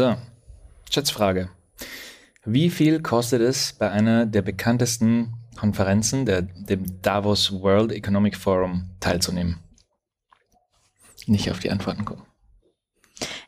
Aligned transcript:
So, 0.00 0.16
Schätzfrage. 0.88 1.50
Wie 2.46 2.70
viel 2.70 3.02
kostet 3.02 3.42
es 3.42 3.74
bei 3.74 3.90
einer 3.90 4.24
der 4.24 4.40
bekanntesten 4.40 5.34
Konferenzen, 5.56 6.24
der, 6.24 6.40
dem 6.40 7.02
Davos 7.02 7.52
World 7.52 7.92
Economic 7.92 8.38
Forum, 8.38 8.88
teilzunehmen? 8.98 9.58
Nicht 11.26 11.50
auf 11.50 11.58
die 11.58 11.70
Antworten 11.70 12.06
gucken. 12.06 12.24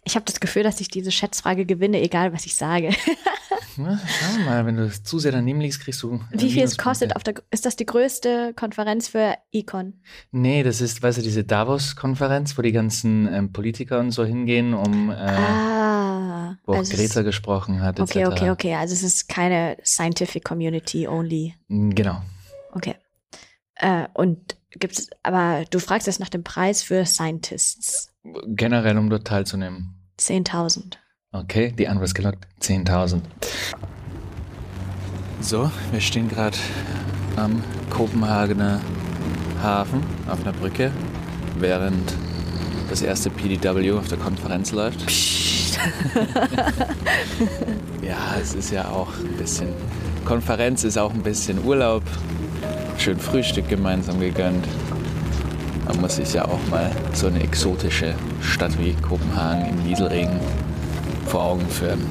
Ich 0.04 0.14
habe 0.14 0.26
das 0.26 0.40
Gefühl, 0.40 0.62
dass 0.62 0.78
ich 0.82 0.88
diese 0.88 1.10
Schätzfrage 1.10 1.64
gewinne, 1.64 2.02
egal 2.02 2.34
was 2.34 2.44
ich 2.44 2.54
sage. 2.54 2.90
Na, 3.78 3.98
schauen 3.98 4.38
wir 4.38 4.44
mal, 4.44 4.66
wenn 4.66 4.76
du 4.76 4.90
zu 4.90 5.18
sehr 5.18 5.32
daneben 5.32 5.62
liegst, 5.62 5.80
kriegst 5.80 6.02
du. 6.02 6.20
Wie 6.32 6.50
viel 6.50 6.64
es 6.64 6.76
kostet 6.76 7.16
auf 7.16 7.22
der, 7.22 7.34
ist 7.50 7.64
das 7.64 7.76
die 7.76 7.86
größte 7.86 8.52
Konferenz 8.54 9.08
für 9.08 9.36
Econ? 9.52 9.94
Nee, 10.30 10.62
das 10.62 10.82
ist, 10.82 11.02
weißt 11.02 11.16
du, 11.16 11.22
diese 11.22 11.44
Davos-Konferenz, 11.44 12.58
wo 12.58 12.62
die 12.62 12.72
ganzen 12.72 13.32
ähm, 13.32 13.52
Politiker 13.52 14.00
und 14.00 14.10
so 14.10 14.24
hingehen, 14.26 14.74
um, 14.74 15.10
äh, 15.10 15.14
ah, 15.14 16.01
wo 16.64 16.72
auch 16.72 16.78
also 16.78 16.92
es 16.92 16.98
Greta 16.98 17.22
gesprochen 17.22 17.80
hat, 17.80 17.98
etc. 17.98 18.10
Okay, 18.10 18.26
okay, 18.26 18.50
okay. 18.50 18.74
Also 18.74 18.94
es 18.94 19.02
ist 19.02 19.28
keine 19.28 19.76
scientific 19.84 20.44
community 20.44 21.06
only. 21.08 21.54
Genau. 21.68 22.22
Okay. 22.72 22.96
Äh, 23.76 24.06
und 24.14 24.56
gibt 24.78 24.98
es, 24.98 25.10
aber 25.22 25.64
du 25.70 25.78
fragst 25.78 26.06
jetzt 26.06 26.20
nach 26.20 26.28
dem 26.28 26.44
Preis 26.44 26.82
für 26.82 27.04
Scientists. 27.04 28.12
Generell, 28.46 28.96
um 28.98 29.10
dort 29.10 29.26
teilzunehmen. 29.26 29.94
10.000. 30.18 30.96
Okay, 31.32 31.72
die 31.72 31.88
Antwort 31.88 32.08
ist 32.08 32.14
gelockt. 32.14 32.46
10.000. 32.60 33.20
So, 35.40 35.70
wir 35.90 36.00
stehen 36.00 36.28
gerade 36.28 36.56
am 37.36 37.62
Kopenhagener 37.90 38.80
Hafen 39.60 40.02
auf 40.28 40.40
einer 40.42 40.52
Brücke, 40.52 40.92
während 41.58 42.14
das 42.92 43.00
erste 43.00 43.30
PDW 43.30 43.92
auf 43.92 44.08
der 44.08 44.18
Konferenz 44.18 44.70
läuft. 44.72 45.10
ja, 48.02 48.36
es 48.38 48.54
ist 48.54 48.70
ja 48.70 48.86
auch 48.90 49.08
ein 49.18 49.34
bisschen. 49.38 49.68
Konferenz 50.26 50.84
ist 50.84 50.98
auch 50.98 51.14
ein 51.14 51.22
bisschen 51.22 51.64
Urlaub. 51.64 52.02
Schön 52.98 53.18
Frühstück 53.18 53.70
gemeinsam 53.70 54.20
gegönnt. 54.20 54.66
Man 55.86 56.02
muss 56.02 56.16
sich 56.16 56.34
ja 56.34 56.44
auch 56.44 56.60
mal 56.70 56.90
so 57.14 57.28
eine 57.28 57.42
exotische 57.42 58.14
Stadt 58.42 58.78
wie 58.78 58.92
Kopenhagen 58.92 59.70
im 59.70 59.82
Nieselregen 59.84 60.38
vor 61.26 61.44
Augen 61.44 61.66
führen. 61.70 62.04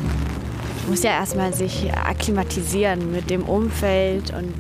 Muss 0.90 1.04
ja 1.04 1.12
erstmal 1.12 1.54
sich 1.54 1.94
akklimatisieren 1.94 3.12
mit 3.12 3.30
dem 3.30 3.44
Umfeld 3.44 4.34
und 4.34 4.52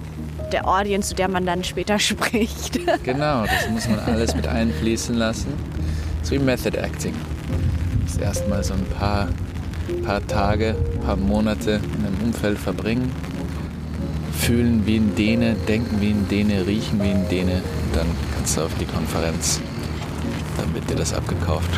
der 0.53 0.67
Audience, 0.67 1.09
zu 1.09 1.16
der 1.16 1.30
man 1.30 1.47
dann 1.47 1.63
später 1.63 1.97
spricht. 2.00 2.80
Genau, 3.03 3.44
das 3.45 3.69
muss 3.72 3.89
man 3.89 4.00
alles 4.02 4.35
mit 4.35 4.45
einfließen 4.45 5.16
lassen. 5.16 5.70
So 6.23 6.31
wie 6.31 6.39
Method 6.39 6.77
Acting. 6.77 7.14
Das 8.05 8.17
erstmal 8.17 8.64
so 8.64 8.73
ein 8.73 8.86
paar, 8.97 9.27
paar 10.05 10.25
Tage, 10.28 10.75
paar 11.05 11.16
Monate 11.16 11.80
in 11.97 12.05
einem 12.05 12.17
Umfeld 12.23 12.58
verbringen. 12.58 13.11
Fühlen 14.38 14.86
wie 14.86 14.97
ein 14.97 15.16
Däne, 15.16 15.55
denken 15.67 16.02
wie 16.02 16.11
ein 16.11 16.28
Däne, 16.28 16.66
riechen 16.66 17.02
wie 17.03 17.09
ein 17.09 17.28
Däne. 17.30 17.61
Dann 17.94 18.08
kannst 18.36 18.58
du 18.58 18.61
auf 18.61 18.72
die 18.80 18.86
Konferenz. 18.86 19.59
Dann 20.58 20.73
wird 20.73 20.89
dir 20.89 20.95
das 20.95 21.13
abgekauft. 21.13 21.69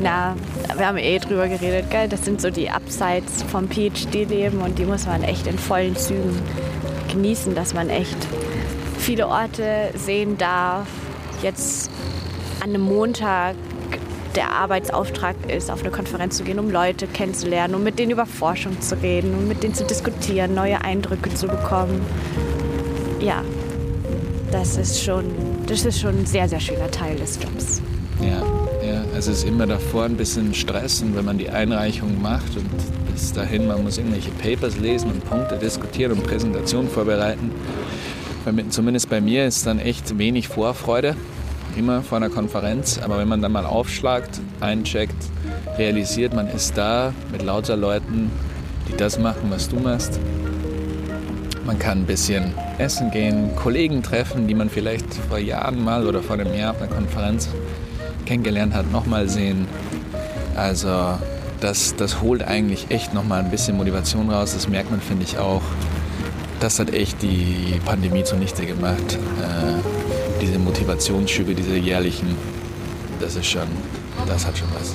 Na, 0.00 0.36
wir 0.76 0.86
haben 0.86 0.98
eh 0.98 1.18
drüber 1.18 1.48
geredet, 1.48 1.90
gell? 1.90 2.08
Das 2.08 2.24
sind 2.24 2.40
so 2.40 2.50
die 2.50 2.68
Upsides 2.68 3.42
vom 3.50 3.68
PhD-Leben 3.68 4.60
und 4.60 4.78
die 4.78 4.84
muss 4.84 5.06
man 5.06 5.22
echt 5.22 5.46
in 5.46 5.58
vollen 5.58 5.96
Zügen 5.96 6.40
genießen, 7.10 7.54
dass 7.54 7.74
man 7.74 7.90
echt 7.90 8.16
viele 8.98 9.26
Orte 9.26 9.90
sehen 9.96 10.38
darf. 10.38 10.86
Jetzt 11.42 11.90
an 12.68 12.74
einem 12.74 12.82
Montag 12.84 13.54
der 14.36 14.50
Arbeitsauftrag 14.50 15.36
ist, 15.50 15.70
auf 15.70 15.80
eine 15.80 15.90
Konferenz 15.90 16.36
zu 16.36 16.44
gehen, 16.44 16.58
um 16.58 16.70
Leute 16.70 17.06
kennenzulernen, 17.06 17.74
um 17.74 17.82
mit 17.82 17.98
denen 17.98 18.10
über 18.10 18.26
Forschung 18.26 18.78
zu 18.82 19.00
reden, 19.00 19.34
um 19.34 19.48
mit 19.48 19.62
denen 19.62 19.72
zu 19.72 19.84
diskutieren, 19.84 20.54
neue 20.54 20.82
Eindrücke 20.82 21.32
zu 21.32 21.48
bekommen. 21.48 22.02
Ja, 23.20 23.42
das 24.52 24.76
ist 24.76 25.02
schon, 25.02 25.24
das 25.66 25.84
ist 25.86 25.98
schon 26.00 26.18
ein 26.18 26.26
sehr, 26.26 26.46
sehr 26.46 26.60
schöner 26.60 26.90
Teil 26.90 27.16
des 27.16 27.38
Jobs. 27.42 27.80
Ja, 28.20 28.42
ja, 28.86 29.00
also 29.14 29.30
es 29.30 29.38
ist 29.38 29.44
immer 29.44 29.66
davor 29.66 30.04
ein 30.04 30.16
bisschen 30.16 30.52
Stress 30.52 31.02
wenn 31.14 31.24
man 31.24 31.38
die 31.38 31.48
Einreichung 31.48 32.20
macht 32.20 32.54
und 32.56 32.68
bis 33.12 33.32
dahin, 33.32 33.66
man 33.66 33.82
muss 33.82 33.96
irgendwelche 33.96 34.30
Papers 34.32 34.78
lesen 34.78 35.10
und 35.10 35.24
Punkte 35.24 35.56
diskutieren 35.56 36.12
und 36.12 36.22
Präsentationen 36.22 36.90
vorbereiten. 36.90 37.50
Zumindest 38.70 39.08
bei 39.08 39.20
mir 39.20 39.46
ist 39.46 39.66
dann 39.66 39.78
echt 39.78 40.18
wenig 40.18 40.48
Vorfreude, 40.48 41.16
immer 41.76 42.02
vor 42.02 42.16
einer 42.16 42.30
Konferenz. 42.30 42.98
Aber 42.98 43.18
wenn 43.18 43.28
man 43.28 43.42
dann 43.42 43.52
mal 43.52 43.66
aufschlagt, 43.66 44.40
eincheckt, 44.60 45.16
realisiert, 45.78 46.34
man 46.34 46.48
ist 46.48 46.76
da 46.76 47.12
mit 47.30 47.42
lauter 47.42 47.76
Leuten, 47.76 48.30
die 48.88 48.96
das 48.96 49.18
machen, 49.18 49.50
was 49.50 49.68
du 49.68 49.76
machst. 49.76 50.18
Man 51.66 51.78
kann 51.78 51.98
ein 51.98 52.06
bisschen 52.06 52.54
essen 52.78 53.10
gehen, 53.10 53.54
Kollegen 53.54 54.02
treffen, 54.02 54.46
die 54.46 54.54
man 54.54 54.70
vielleicht 54.70 55.12
vor 55.28 55.38
Jahren 55.38 55.84
mal 55.84 56.06
oder 56.06 56.22
vor 56.22 56.38
einem 56.38 56.54
Jahr 56.54 56.70
auf 56.70 56.80
einer 56.80 56.90
Konferenz 56.90 57.48
kennengelernt 58.24 58.74
hat, 58.74 58.90
nochmal 58.90 59.28
sehen. 59.28 59.66
Also 60.56 61.18
das, 61.60 61.94
das 61.96 62.22
holt 62.22 62.42
eigentlich 62.42 62.90
echt 62.90 63.14
nochmal 63.14 63.40
ein 63.40 63.50
bisschen 63.50 63.76
Motivation 63.76 64.30
raus. 64.30 64.54
Das 64.54 64.68
merkt 64.68 64.90
man, 64.90 65.00
finde 65.00 65.24
ich, 65.24 65.38
auch. 65.38 65.62
Das 66.60 66.78
hat 66.78 66.92
echt 66.92 67.22
die 67.22 67.80
Pandemie 67.84 68.24
zunichte 68.24 68.66
gemacht. 68.66 69.18
Äh, 69.40 69.97
diese 70.40 70.58
Motivationsschübe, 70.58 71.54
diese 71.54 71.76
jährlichen, 71.76 72.34
das 73.20 73.36
ist 73.36 73.46
schon, 73.46 73.68
das 74.26 74.46
hat 74.46 74.56
schon 74.58 74.68
was. 74.78 74.94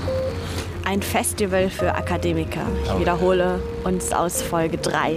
Ein 0.86 1.02
Festival 1.02 1.70
für 1.70 1.94
Akademiker. 1.96 2.62
Ich 2.84 2.92
Oh. 2.92 3.00
wiederhole 3.00 3.60
uns 3.84 4.12
aus 4.12 4.42
Folge 4.42 4.78
3. 4.78 5.16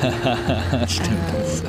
Stimmt. 0.86 1.08
Das, 1.42 1.62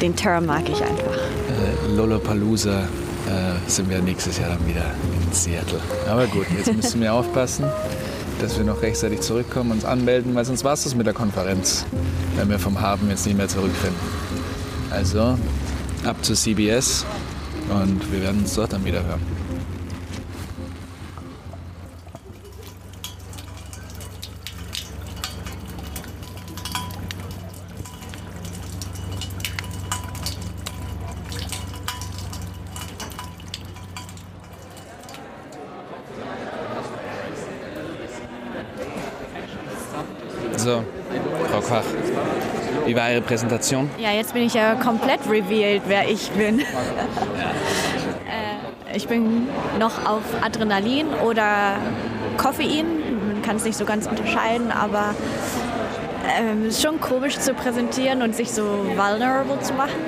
Den 0.00 0.14
Term 0.14 0.46
mag 0.46 0.62
ich 0.68 0.82
einfach. 0.82 1.14
äh, 1.16 1.94
Lollapalooza 1.96 2.80
äh, 2.82 3.70
sind 3.70 3.88
wir 3.88 4.00
nächstes 4.00 4.38
Jahr 4.38 4.50
dann 4.50 4.66
wieder 4.68 4.82
in 5.26 5.32
Seattle. 5.32 5.80
Aber 6.08 6.26
gut, 6.26 6.46
jetzt 6.56 6.74
müssen 6.74 7.00
wir 7.00 7.12
aufpassen, 7.14 7.64
dass 8.40 8.58
wir 8.58 8.64
noch 8.64 8.82
rechtzeitig 8.82 9.20
zurückkommen, 9.20 9.70
uns 9.70 9.84
anmelden, 9.84 10.34
weil 10.34 10.44
sonst 10.44 10.62
war 10.64 10.74
es 10.74 10.84
das 10.84 10.94
mit 10.94 11.06
der 11.06 11.14
Konferenz, 11.14 11.86
wenn 12.36 12.50
wir 12.50 12.58
vom 12.58 12.80
Hafen 12.80 13.08
jetzt 13.08 13.24
nicht 13.24 13.36
mehr 13.38 13.48
zurückfinden. 13.48 13.98
Also 14.90 15.38
ab 16.04 16.16
zu 16.22 16.34
CBS 16.34 17.06
und 17.70 18.12
wir 18.12 18.22
werden 18.22 18.40
uns 18.40 18.54
dort 18.54 18.72
dann 18.72 18.84
wieder 18.84 19.04
hören. 19.04 19.20
So, 40.56 40.82
Wie 42.86 42.94
war 42.94 43.10
Ihre 43.10 43.22
Präsentation? 43.22 43.90
Ja, 43.98 44.10
jetzt 44.10 44.34
bin 44.34 44.42
ich 44.42 44.54
ja 44.54 44.74
komplett 44.74 45.20
revealed, 45.28 45.82
wer 45.86 46.08
ich 46.08 46.30
bin. 46.30 46.60
äh, 46.60 46.64
ich 48.94 49.08
bin 49.08 49.48
noch 49.78 50.04
auf 50.06 50.22
Adrenalin 50.42 51.06
oder 51.26 51.76
Koffein. 52.36 52.86
Man 53.32 53.42
kann 53.42 53.56
es 53.56 53.64
nicht 53.64 53.78
so 53.78 53.84
ganz 53.84 54.06
unterscheiden, 54.06 54.70
aber 54.70 55.14
ähm, 56.38 56.66
es 56.66 56.76
ist 56.76 56.82
schon 56.82 57.00
komisch 57.00 57.38
zu 57.38 57.54
präsentieren 57.54 58.22
und 58.22 58.34
sich 58.34 58.52
so 58.52 58.62
vulnerable 58.96 59.58
zu 59.60 59.74
machen 59.74 60.00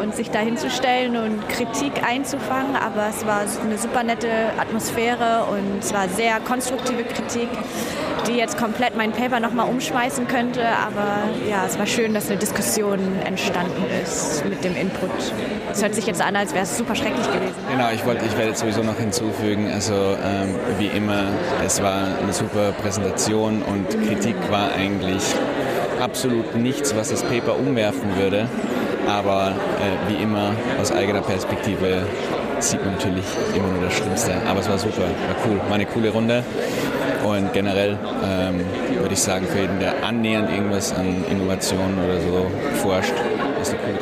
und 0.00 0.14
sich 0.14 0.30
da 0.30 0.38
hinzustellen 0.38 1.16
und 1.16 1.48
Kritik 1.48 1.92
einzufangen. 2.06 2.76
Aber 2.76 3.08
es 3.08 3.26
war 3.26 3.40
eine 3.64 3.78
super 3.78 4.02
nette 4.02 4.28
Atmosphäre 4.58 5.44
und 5.50 5.80
es 5.80 5.92
war 5.92 6.08
sehr 6.08 6.40
konstruktive 6.40 7.04
Kritik, 7.04 7.48
die 8.28 8.34
jetzt 8.34 8.58
komplett 8.58 8.96
mein 8.96 9.12
Paper 9.12 9.40
nochmal 9.40 9.68
umschmeißen 9.68 10.28
könnte. 10.28 10.62
Aber 10.66 11.48
ja, 11.48 11.64
es 11.66 11.78
war 11.78 11.86
schön, 11.86 12.14
dass 12.14 12.28
eine 12.28 12.38
Diskussion 12.38 12.98
entstanden 13.24 13.84
ist 14.02 14.44
mit 14.44 14.62
dem 14.62 14.76
Input. 14.76 15.10
Es 15.72 15.82
hört 15.82 15.94
sich 15.94 16.06
jetzt 16.06 16.20
an, 16.20 16.36
als 16.36 16.52
wäre 16.52 16.64
es 16.64 16.76
super 16.76 16.94
schrecklich 16.94 17.26
gewesen. 17.26 17.54
Genau, 17.70 17.90
ich 17.92 18.04
wollte, 18.04 18.24
ich 18.26 18.36
werde 18.36 18.54
sowieso 18.54 18.82
noch 18.82 18.98
hinzufügen, 18.98 19.70
also 19.72 19.94
ähm, 19.94 20.54
wie 20.78 20.86
immer, 20.86 21.24
es 21.64 21.82
war 21.82 22.18
eine 22.20 22.32
super 22.32 22.72
Präsentation 22.72 23.62
und 23.62 23.88
Kritik 24.06 24.36
war 24.50 24.72
eigentlich 24.72 25.22
absolut 26.00 26.56
nichts, 26.56 26.94
was 26.94 27.10
das 27.10 27.22
Paper 27.22 27.58
umwerfen 27.58 28.16
würde. 28.16 28.48
Aber 29.08 29.52
äh, 29.52 30.12
wie 30.12 30.22
immer, 30.22 30.52
aus 30.80 30.92
eigener 30.92 31.22
Perspektive 31.22 32.02
sieht 32.60 32.84
man 32.84 32.94
natürlich 32.94 33.24
immer 33.54 33.68
nur 33.68 33.82
das 33.84 33.94
Schlimmste. 33.94 34.34
Aber 34.46 34.60
es 34.60 34.68
war 34.68 34.78
super, 34.78 35.02
war 35.02 35.36
cool, 35.46 35.60
war 35.68 35.74
eine 35.74 35.86
coole 35.86 36.10
Runde. 36.10 36.44
Und 37.28 37.52
generell 37.52 37.98
ähm, 38.24 38.64
würde 38.98 39.12
ich 39.12 39.20
sagen, 39.20 39.46
für 39.46 39.58
jeden, 39.60 39.78
der 39.80 40.02
annähernd 40.02 40.50
irgendwas 40.50 40.94
an 40.94 41.24
Innovationen 41.30 41.98
oder 42.02 42.20
so 42.20 42.50
forscht, 42.82 43.12
ist 43.60 43.74
eine 43.74 43.82
coole 43.82 43.98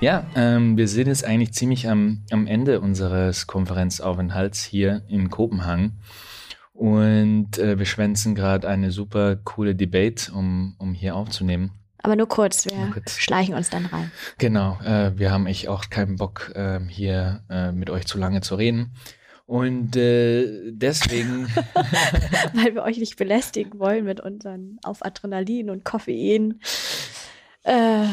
Ja, 0.00 0.24
ähm, 0.36 0.76
wir 0.76 0.86
sind 0.86 1.08
jetzt 1.08 1.24
eigentlich 1.24 1.52
ziemlich 1.52 1.88
am, 1.88 2.22
am 2.30 2.46
Ende 2.46 2.80
unseres 2.80 3.48
Konferenzaufenthalts 3.48 4.62
hier 4.62 5.02
in 5.08 5.28
Kopenhagen. 5.28 5.98
Und 6.72 7.58
äh, 7.58 7.80
wir 7.80 7.86
schwänzen 7.86 8.36
gerade 8.36 8.68
eine 8.68 8.92
super 8.92 9.34
coole 9.34 9.74
Debate, 9.74 10.30
um, 10.32 10.76
um 10.78 10.94
hier 10.94 11.16
aufzunehmen. 11.16 11.72
Aber 12.00 12.14
nur 12.14 12.28
kurz, 12.28 12.64
wir 12.66 12.76
nur 12.76 12.92
kurz. 12.92 13.18
schleichen 13.18 13.56
uns 13.56 13.70
dann 13.70 13.86
rein. 13.86 14.12
Genau, 14.38 14.78
äh, 14.84 15.18
wir 15.18 15.32
haben 15.32 15.48
echt 15.48 15.66
auch 15.66 15.90
keinen 15.90 16.14
Bock, 16.14 16.52
äh, 16.54 16.78
hier 16.88 17.42
mit 17.74 17.90
euch 17.90 18.06
zu 18.06 18.18
lange 18.18 18.40
zu 18.40 18.54
reden. 18.54 18.92
Und 19.46 19.96
äh, 19.96 20.70
deswegen. 20.70 21.48
Weil 22.54 22.74
wir 22.74 22.84
euch 22.84 22.98
nicht 22.98 23.16
belästigen 23.16 23.80
wollen 23.80 24.04
mit 24.04 24.20
unseren 24.20 24.78
auf 24.84 25.04
Adrenalin 25.04 25.70
und 25.70 25.84
Koffein. 25.84 26.60
Äh, 27.64 28.04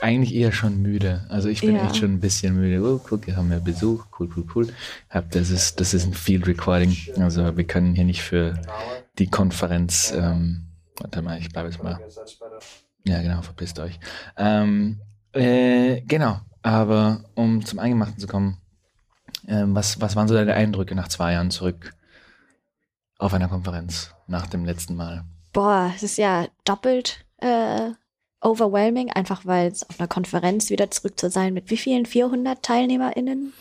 eigentlich 0.00 0.34
eher 0.34 0.52
schon 0.52 0.80
müde. 0.80 1.26
Also 1.28 1.48
ich 1.48 1.60
bin 1.60 1.76
ja. 1.76 1.84
echt 1.84 1.96
schon 1.96 2.12
ein 2.12 2.20
bisschen 2.20 2.54
müde. 2.54 2.82
Oh, 2.82 3.00
guck, 3.02 3.26
wir 3.26 3.36
haben 3.36 3.50
ja 3.50 3.58
Besuch. 3.58 4.06
Cool, 4.18 4.28
cool, 4.36 4.46
cool. 4.54 4.68
Das 5.30 5.50
ist, 5.50 5.80
das 5.80 5.94
ist 5.94 6.06
ein 6.06 6.14
Field 6.14 6.46
Recording. 6.46 6.96
Also 7.16 7.56
wir 7.56 7.64
können 7.64 7.94
hier 7.94 8.04
nicht 8.04 8.22
für 8.22 8.54
die 9.18 9.28
Konferenz. 9.28 10.12
Ähm, 10.14 10.66
warte 10.98 11.22
mal, 11.22 11.38
ich 11.38 11.48
bleibe 11.48 11.68
jetzt 11.68 11.82
mal. 11.82 11.98
Ja, 13.04 13.22
genau, 13.22 13.42
verpisst 13.42 13.78
euch. 13.80 13.98
Ähm, 14.36 15.00
äh, 15.32 16.00
genau, 16.02 16.40
aber 16.62 17.24
um 17.34 17.64
zum 17.64 17.78
Eingemachten 17.78 18.18
zu 18.18 18.26
kommen, 18.26 18.58
äh, 19.46 19.64
was, 19.66 20.00
was 20.00 20.14
waren 20.14 20.28
so 20.28 20.34
deine 20.34 20.54
Eindrücke 20.54 20.94
nach 20.94 21.08
zwei 21.08 21.32
Jahren 21.32 21.50
zurück 21.50 21.94
auf 23.18 23.34
einer 23.34 23.48
Konferenz 23.48 24.14
nach 24.26 24.46
dem 24.46 24.64
letzten 24.64 24.94
Mal? 24.94 25.24
Boah, 25.52 25.92
es 25.96 26.02
ist 26.02 26.18
ja 26.18 26.46
doppelt 26.64 27.24
äh, 27.38 27.90
overwhelming, 28.40 29.10
einfach 29.10 29.44
weil 29.46 29.68
es 29.68 29.88
auf 29.88 29.98
einer 29.98 30.08
Konferenz 30.08 30.70
wieder 30.70 30.90
zurück 30.90 31.18
zu 31.18 31.30
sein 31.30 31.54
mit 31.54 31.70
wie 31.70 31.76
vielen? 31.76 32.06
400 32.06 32.62
TeilnehmerInnen? 32.62 33.52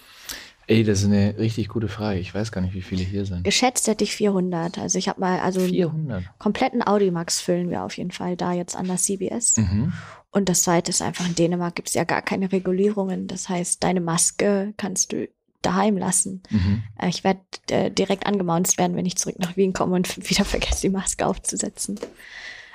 Ey, 0.69 0.83
das 0.83 0.99
ist 0.99 1.05
eine 1.05 1.37
richtig 1.37 1.69
gute 1.69 1.87
Frage. 1.87 2.19
Ich 2.19 2.35
weiß 2.35 2.51
gar 2.51 2.59
nicht, 2.59 2.73
wie 2.73 2.81
viele 2.81 3.01
hier 3.01 3.25
sind. 3.25 3.45
Geschätzt 3.45 3.87
hätte 3.87 4.03
ich 4.03 4.13
400. 4.13 4.77
Also 4.77 4.97
ich 4.97 5.07
habe 5.07 5.21
mal, 5.21 5.39
also 5.39 5.61
400. 5.61 6.25
kompletten 6.39 6.85
Audimax 6.85 7.39
füllen 7.39 7.69
wir 7.69 7.83
auf 7.83 7.97
jeden 7.97 8.11
Fall 8.11 8.35
da 8.35 8.51
jetzt 8.51 8.75
an 8.75 8.87
der 8.87 8.97
CBS. 8.97 9.55
Mhm. 9.55 9.93
Und 10.29 10.49
das 10.49 10.63
zweite 10.63 10.89
ist 10.89 11.01
einfach, 11.01 11.25
in 11.25 11.35
Dänemark 11.35 11.75
gibt 11.75 11.87
es 11.87 11.93
ja 11.93 12.03
gar 12.03 12.21
keine 12.21 12.51
Regulierungen. 12.51 13.27
Das 13.27 13.47
heißt, 13.47 13.81
deine 13.81 14.01
Maske 14.01 14.73
kannst 14.75 15.13
du 15.13 15.29
daheim 15.61 15.97
lassen. 15.97 16.43
Mhm. 16.49 16.83
Äh, 16.99 17.07
ich 17.09 17.23
werde 17.23 17.39
äh, 17.69 17.89
direkt 17.89 18.25
angemaunzt 18.25 18.77
werden, 18.77 18.97
wenn 18.97 19.05
ich 19.05 19.17
zurück 19.17 19.39
nach 19.39 19.55
Wien 19.55 19.71
komme 19.71 19.95
und 19.95 20.17
wieder 20.29 20.43
vergesse, 20.43 20.81
die 20.81 20.89
Maske 20.89 21.25
aufzusetzen. 21.25 21.97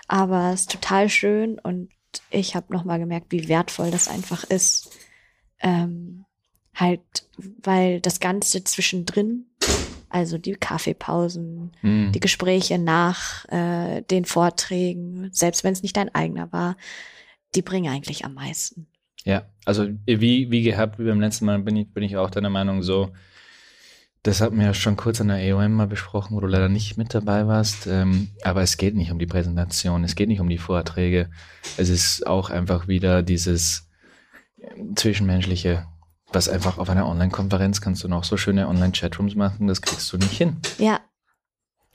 Aber 0.08 0.52
es 0.52 0.62
ist 0.62 0.72
total 0.72 1.08
schön 1.08 1.58
und 1.58 1.90
ich 2.30 2.54
habe 2.54 2.72
nochmal 2.72 2.98
gemerkt, 2.98 3.26
wie 3.30 3.48
wertvoll 3.48 3.90
das 3.90 4.08
einfach 4.08 4.44
ist. 4.44 4.90
Ähm, 5.60 6.24
halt, 6.74 7.00
weil 7.62 8.00
das 8.00 8.20
Ganze 8.20 8.64
zwischendrin, 8.64 9.46
also 10.08 10.38
die 10.38 10.52
Kaffeepausen, 10.52 11.72
mhm. 11.82 12.12
die 12.12 12.20
Gespräche 12.20 12.78
nach 12.78 13.46
äh, 13.50 14.02
den 14.02 14.24
Vorträgen, 14.24 15.28
selbst 15.32 15.64
wenn 15.64 15.72
es 15.72 15.82
nicht 15.82 15.96
dein 15.96 16.14
eigener 16.14 16.52
war, 16.52 16.76
die 17.54 17.62
bringen 17.62 17.92
eigentlich 17.92 18.24
am 18.24 18.34
meisten. 18.34 18.86
Ja, 19.24 19.46
also 19.64 19.86
wie, 20.06 20.50
wie 20.50 20.62
gehabt, 20.62 20.98
wie 20.98 21.04
beim 21.04 21.20
letzten 21.20 21.44
Mal 21.44 21.60
bin 21.60 21.76
ich, 21.76 21.92
bin 21.92 22.02
ich 22.02 22.16
auch 22.16 22.30
deiner 22.30 22.50
Meinung 22.50 22.82
so, 22.82 23.12
das 24.22 24.40
hatten 24.40 24.58
wir 24.58 24.66
ja 24.66 24.74
schon 24.74 24.96
kurz 24.96 25.20
an 25.20 25.28
der 25.28 25.38
EOM 25.38 25.72
mal 25.72 25.88
besprochen, 25.88 26.36
wo 26.36 26.40
du 26.40 26.46
leider 26.46 26.68
nicht 26.68 26.96
mit 26.96 27.12
dabei 27.12 27.48
warst. 27.48 27.88
Ähm, 27.88 28.28
aber 28.42 28.62
es 28.62 28.76
geht 28.76 28.94
nicht 28.94 29.10
um 29.10 29.18
die 29.18 29.26
Präsentation, 29.26 30.04
es 30.04 30.14
geht 30.14 30.28
nicht 30.28 30.40
um 30.40 30.48
die 30.48 30.58
Vorträge. 30.58 31.28
Es 31.76 31.88
ist 31.88 32.26
auch 32.26 32.48
einfach 32.50 32.86
wieder 32.86 33.22
dieses 33.22 33.90
ähm, 34.60 34.94
Zwischenmenschliche, 34.94 35.86
was 36.32 36.48
einfach 36.48 36.78
auf 36.78 36.88
einer 36.88 37.08
Online-Konferenz 37.08 37.80
kannst 37.80 38.04
du 38.04 38.08
noch 38.08 38.22
so 38.22 38.36
schöne 38.36 38.68
Online-Chatrooms 38.68 39.34
machen, 39.34 39.66
das 39.66 39.82
kriegst 39.82 40.12
du 40.12 40.18
nicht 40.18 40.32
hin. 40.32 40.58
Ja. 40.78 41.00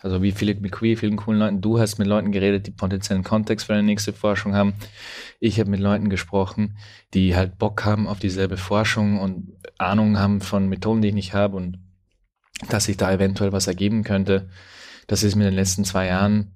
Also 0.02 0.22
wie 0.22 0.32
viele, 0.32 0.54
mit 0.56 0.80
wie 0.82 0.96
vielen 0.96 1.16
coolen 1.16 1.40
Leuten, 1.40 1.62
du 1.62 1.80
hast 1.80 1.98
mit 1.98 2.08
Leuten 2.08 2.32
geredet, 2.32 2.68
die 2.68 2.72
potenziellen 2.72 3.24
Kontext 3.24 3.66
für 3.66 3.74
deine 3.74 3.88
nächste 3.88 4.14
Forschung 4.14 4.54
haben. 4.54 4.74
Ich 5.40 5.60
habe 5.60 5.72
mit 5.72 5.80
Leuten 5.80 6.10
gesprochen, 6.10 6.78
die 7.14 7.36
halt 7.36 7.58
Bock 7.58 7.84
haben 7.84 8.06
auf 8.06 8.20
dieselbe 8.20 8.58
Forschung 8.58 9.20
und 9.20 9.54
Ahnung 9.80 10.20
haben 10.20 10.42
von 10.42 10.70
Methoden, 10.70 11.02
die 11.02 11.08
ich 11.08 11.14
nicht 11.16 11.34
habe 11.34 11.56
und 11.56 11.80
dass 12.70 12.86
sich 12.86 12.98
da 12.98 13.12
eventuell 13.12 13.52
was 13.52 13.68
ergeben 13.68 14.04
könnte. 14.04 14.50
Das 15.08 15.24
ist 15.24 15.36
mir 15.36 15.46
in 15.46 15.52
den 15.52 15.60
letzten 15.60 15.86
zwei 15.86 16.08
Jahren 16.08 16.56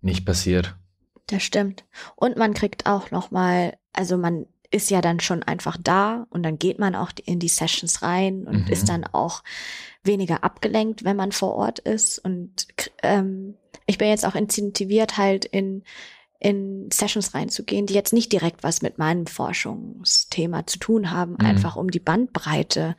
nicht 0.00 0.24
passiert. 0.24 0.76
Das 1.26 1.42
stimmt. 1.42 1.84
Und 2.16 2.36
man 2.36 2.54
kriegt 2.54 2.86
auch 2.86 3.10
noch 3.10 3.30
mal, 3.30 3.76
also 3.92 4.16
man 4.16 4.46
ist 4.70 4.90
ja 4.90 5.00
dann 5.00 5.20
schon 5.20 5.42
einfach 5.42 5.76
da 5.80 6.26
und 6.30 6.42
dann 6.42 6.58
geht 6.58 6.78
man 6.78 6.94
auch 6.94 7.12
in 7.24 7.38
die 7.38 7.48
Sessions 7.48 8.02
rein 8.02 8.44
und 8.44 8.66
mhm. 8.66 8.72
ist 8.72 8.88
dann 8.88 9.04
auch 9.04 9.42
weniger 10.02 10.42
abgelenkt, 10.42 11.04
wenn 11.04 11.16
man 11.16 11.32
vor 11.32 11.54
Ort 11.54 11.78
ist. 11.78 12.18
Und 12.18 12.66
ähm, 13.02 13.54
ich 13.86 13.98
bin 13.98 14.08
jetzt 14.08 14.26
auch 14.26 14.34
incentiviert, 14.34 15.16
halt 15.16 15.44
in 15.44 15.84
in 16.40 16.90
Sessions 16.92 17.32
reinzugehen, 17.32 17.86
die 17.86 17.94
jetzt 17.94 18.12
nicht 18.12 18.30
direkt 18.30 18.62
was 18.62 18.82
mit 18.82 18.98
meinem 18.98 19.26
Forschungsthema 19.26 20.66
zu 20.66 20.78
tun 20.78 21.10
haben, 21.10 21.32
mhm. 21.32 21.46
einfach 21.46 21.76
um 21.76 21.90
die 21.90 22.00
Bandbreite 22.00 22.96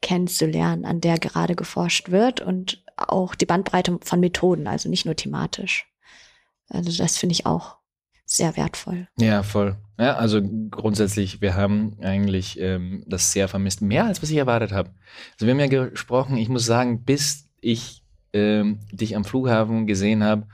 kennenzulernen, 0.00 0.84
an 0.84 1.00
der 1.00 1.18
gerade 1.18 1.54
geforscht 1.54 2.10
wird 2.10 2.40
und 2.40 2.82
auch 2.96 3.34
die 3.34 3.46
Bandbreite 3.46 3.98
von 4.02 4.20
Methoden, 4.20 4.66
also 4.66 4.88
nicht 4.88 5.04
nur 5.04 5.16
thematisch. 5.16 5.86
Also 6.68 6.90
das 6.96 7.18
finde 7.18 7.34
ich 7.34 7.46
auch 7.46 7.76
sehr 8.24 8.56
wertvoll. 8.56 9.08
Ja, 9.18 9.42
voll. 9.42 9.76
Ja, 9.98 10.16
also 10.16 10.42
grundsätzlich, 10.70 11.40
wir 11.40 11.54
haben 11.54 11.96
eigentlich 12.02 12.60
ähm, 12.60 13.04
das 13.06 13.32
sehr 13.32 13.48
vermisst. 13.48 13.82
Mehr 13.82 14.04
als 14.04 14.22
was 14.22 14.30
ich 14.30 14.36
erwartet 14.36 14.72
habe. 14.72 14.90
Also 15.34 15.46
wir 15.46 15.52
haben 15.52 15.60
ja 15.60 15.88
gesprochen, 15.88 16.36
ich 16.36 16.48
muss 16.48 16.66
sagen, 16.66 17.04
bis 17.04 17.48
ich 17.60 18.02
ähm, 18.32 18.80
dich 18.92 19.16
am 19.16 19.24
Flughafen 19.24 19.86
gesehen 19.86 20.22
habe, 20.24 20.46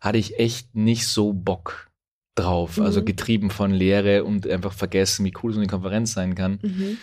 hatte 0.00 0.18
ich 0.18 0.38
echt 0.38 0.74
nicht 0.74 1.06
so 1.06 1.32
Bock 1.32 1.90
drauf. 2.34 2.70
Also 2.70 2.80
mhm. 2.80 2.86
Also 2.86 3.04
getrieben 3.04 3.50
von 3.50 3.70
Lehre 3.70 4.24
und 4.24 4.48
einfach 4.48 4.72
vergessen, 4.72 5.24
wie 5.24 5.34
cool 5.42 5.52
so 5.52 5.60
eine 5.60 5.68
Konferenz 5.68 6.12
sein 6.12 6.34
kann. 6.34 6.58
Mhm. 6.62 6.96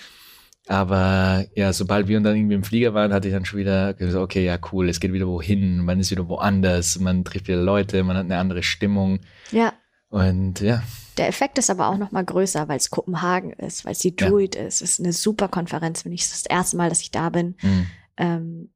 Aber 0.68 1.46
ja, 1.56 1.72
sobald 1.72 2.10
wir 2.10 2.20
dann 2.20 2.36
irgendwie 2.36 2.56
im 2.56 2.64
Flieger 2.64 2.94
waren, 2.94 3.14
hatte 3.14 3.30
ich 3.30 3.34
dann 3.34 3.46
schon 3.46 3.60
wieder 3.60 3.94
gesagt, 3.94 4.22
okay, 4.22 4.44
ja, 4.44 4.60
cool, 4.72 4.90
es 4.90 5.00
geht 5.00 5.14
wieder 5.14 5.28
wohin, 5.28 5.84
man 5.84 6.00
ist 6.00 6.12
wieder 6.12 6.28
woanders, 6.28 7.00
man 7.00 7.24
trifft 7.24 7.48
wieder 7.48 7.62
Leute, 7.62 8.04
man 8.04 8.18
hat 8.18 8.26
eine 8.26 8.38
andere 8.38 8.64
Stimmung. 8.64 9.20
Ja. 9.52 9.74
Und 10.10 10.60
ja. 10.60 10.84
Der 11.18 11.30
Effekt 11.30 11.58
ist 11.58 11.70
aber 11.70 11.88
auch 11.88 11.98
noch 11.98 12.12
mal 12.12 12.24
größer, 12.24 12.68
weil 12.68 12.78
es 12.78 12.90
Kopenhagen 12.90 13.54
ist, 13.54 13.86
weil 13.86 13.94
es 13.94 14.00
die 14.00 14.16
Druid 14.16 14.56
ja. 14.56 14.64
ist. 14.64 14.82
Es 14.82 14.92
ist 14.92 15.00
eine 15.00 15.14
super 15.14 15.48
Konferenz, 15.48 16.04
wenn 16.04 16.12
ich 16.12 16.30
das 16.30 16.46
erste 16.46 16.76
Mal, 16.76 16.90
dass 16.90 17.02
ich 17.02 17.12
da 17.12 17.30
bin. 17.30 17.56
Mhm. 17.62 17.88
Ähm, 18.18 18.70